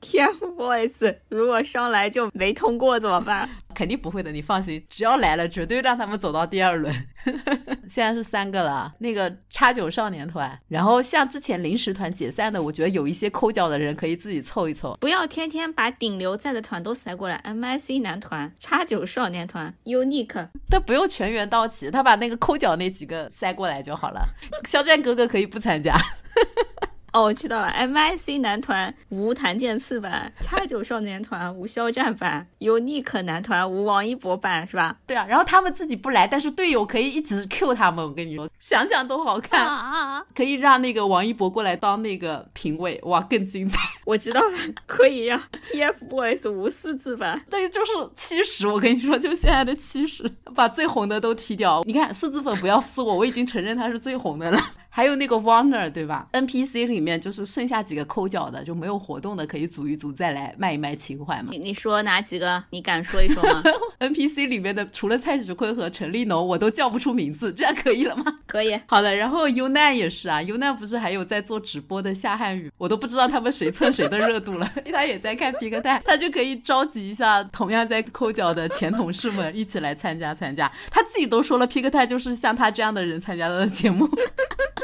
[0.02, 3.50] ？TFBOYS 如果上来就没通过怎么办？
[3.74, 6.94] 肯定不会的，你放心，只要来了，绝对让他们走到第二轮。
[7.88, 17.40] 现在是三个了，那个叉九少年团，然后像之前临时团解散的，我觉得有一些抠脚的人可以自己凑一凑，不要天天把顶流在的团都塞过来。
[17.46, 24.28] MIC 男团、叉九少年团、Unique，他不用全员到齐，他把那个抠脚那几个塞过来就好了。
[24.68, 25.96] 肖战哥哥可以不参加。
[27.18, 34.96] 哦，我知道了，MIC 男团无谭健次版，叉九少年团无肖战版，Unique 男团无王一博版，是吧？
[35.08, 38.06] 对啊，然后他们自己不来，但是队友可以一直 Q 他们。
[38.06, 40.24] 我跟你说，想想都好看啊！
[40.36, 43.80] 可以让那个王一博过来当那个评委，哇，更精彩。
[44.06, 48.68] 我知道了，可以让 TFBOYS 无四字版，对，就是七十。
[48.68, 51.82] 我跟你说，就现在的七十，把最红的都踢掉。
[51.84, 54.60] 你看四字粉不要撕我，我已经承认他是最红的了。
[54.98, 61.50] 还有那个 Warner 对吧？NPC 里面就是剩下几个抠脚的，就没有活动的，可以组一组再来卖一卖情怀嘛。
[61.52, 62.64] 你你说哪几个？
[62.72, 63.62] 你敢说一说吗？
[64.02, 68.40] NPC 里面的除了蔡徐坤和陈立农，我都叫不出名字，这样可以了吗？
[68.48, 68.76] 可以。
[68.88, 74.68] 好的，然后 u n a 也是啊 u n a 不是还有在做直播的夏汉语，我都不知道他们谁蹭谁的热度了。
[74.92, 80.72] 他也在看皮克泰，他就可以召集一下同样在抠脚的前同事们一起来参加参加。
[80.90, 84.10] 他自己都说了，皮克泰就是像他这样的人参加的节目。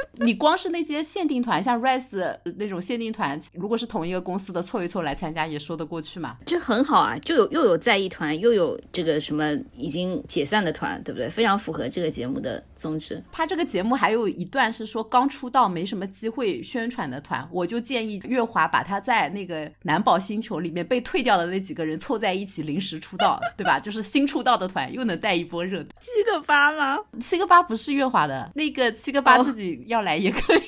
[0.24, 6.38] 你光是那些限定团，像 Rise 那种限定团，如果是同一个公司的凑一凑来参加，也说得过去嘛？
[6.45, 11.30] 这很好啊，就有又有在意团，又有这个什么已经解散的团，对不对？
[11.30, 12.64] 非常符合这个节目的。
[12.84, 23.79] 宗旨，他这个节目还有一段是说刚出道没什么机会宣传的团，我就建议月华把他在那个男宝星球里面被退掉的那几个人凑在一起临时出道，对吧？
[23.79, 25.89] 就是新出道的团又能带一波热度。
[25.99, 26.99] 七个八吗？
[27.21, 30.59] 七个八不是月华的那个七个八自己要来也可以。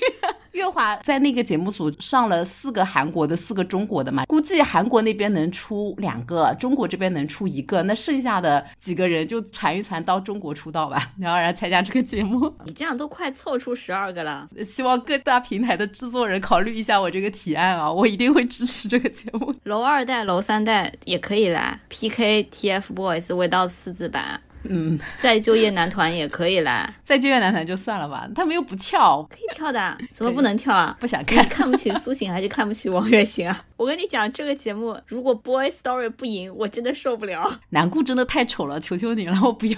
[0.56, 12.50] 月华在那个节目组上了四个韩国的，四个中国的嘛，估计韩国那边能出两个，中国这边能出一个，那剩下的几个人就传一传到中国出道吧， 然后来参加这个节目。
[12.64, 19.54] 你这样都快凑出十二个了，希望各大平台的制作人考虑一下我这个提案啊， 我一定会支持这个节目。
[19.64, 24.40] 楼二代、楼三代也可以来 PK TFBOYS 味道四字版。
[24.70, 30.96] 嗯， 再就业男团也可以啦， 再就业男团就算了吧，他们又不跳，可以跳的，怎么不能跳啊？
[31.00, 31.48] 不想你看。
[31.48, 33.64] 看不起 苏醒还是看不起王栎鑫啊？
[33.78, 37.60] 我跟你讲，这个节目如果 Boy Story 不赢，我真的受不了。
[37.70, 39.78] 南顾真的太丑了，求求你了，我不要。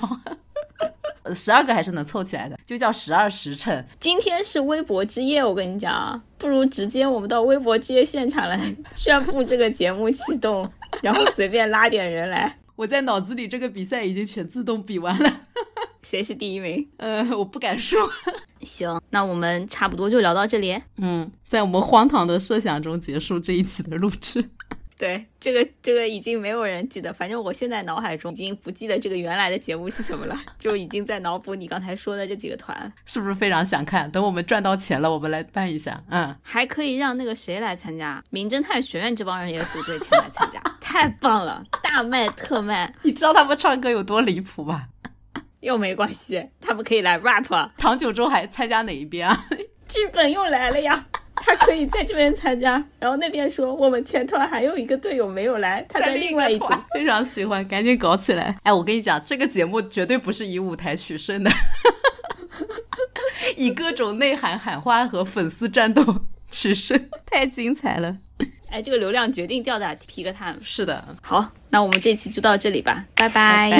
[1.35, 3.85] 十二个还是能凑起来的，就叫十二时辰。
[3.99, 8.57] 今天是微博之夜，我跟你讲啊，不如直接我们到微博之夜现场来
[8.95, 10.69] 宣布这个节目启动，
[11.01, 15.41] 然后随便拉点人来，我在脑子里这个比赛已经全自动比完了，
[16.03, 16.87] 谁是第一名？
[16.97, 18.07] 呃，我不敢说。
[18.61, 20.79] 行，那我们差不多就聊到这里。
[20.97, 24.51] 嗯，在我们荒唐的设想中结束这一期的录制。
[24.97, 34.09] 对，这个这个已经没有人记得，反正我现在脑海中已经不记得这个原来的节目是什么了， 就已经在脑补你刚才说的这几个团，是不是非常想看？
[34.09, 36.03] 等我们赚到钱了，我们来办一下。
[36.09, 44.87] 嗯，还可以让那个谁来参加，名侦探学院这帮人也组队前来参加， 太棒了，大卖特卖你知道他们唱歌有多离谱吗？
[45.61, 49.45] 又没关系，他们可以来 rap，唐九洲还参加哪一边啊？
[49.87, 51.05] 剧本又来了呀。
[51.47, 56.67] 他可以在这边参加，然后那边说我们前团还有一个队友没有来，他在另外一组。
[56.93, 58.57] 非常喜欢，赶紧搞起来！
[58.63, 61.49] 哎，我跟你讲，这个节目绝对不是以舞台取胜的，
[63.55, 66.03] 以各种内涵喊话和粉丝战斗
[66.51, 68.17] 取胜，太精彩了！
[68.69, 70.59] 哎，这个流量决定吊打皮克他们。
[70.61, 73.71] 是的，好，那我们这期就到这里吧，拜拜。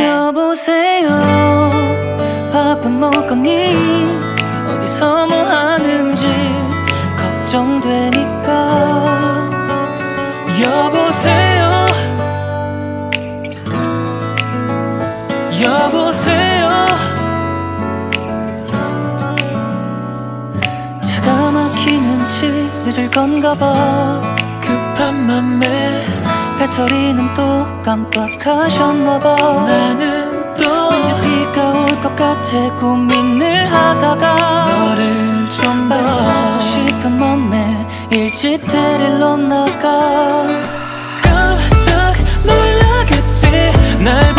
[7.48, 8.52] 걱정되니까.
[10.62, 11.88] 여보세요.
[15.64, 16.68] 여보세요.
[21.06, 24.22] 차가 막히는지 늦을 건가 봐.
[24.62, 26.02] 급한 맘에
[26.60, 29.36] 배터리는 또 깜빡하셨나 봐.
[29.66, 34.36] 나는 또 언제 비가 올 것 같아 고민을 하다가
[34.66, 36.47] 너를 좀더 보고 싶은 맘에
[38.12, 40.47] 일찍 데리러 나가.
[41.22, 43.47] 깜짝 놀라겠지.
[44.03, 44.37] 날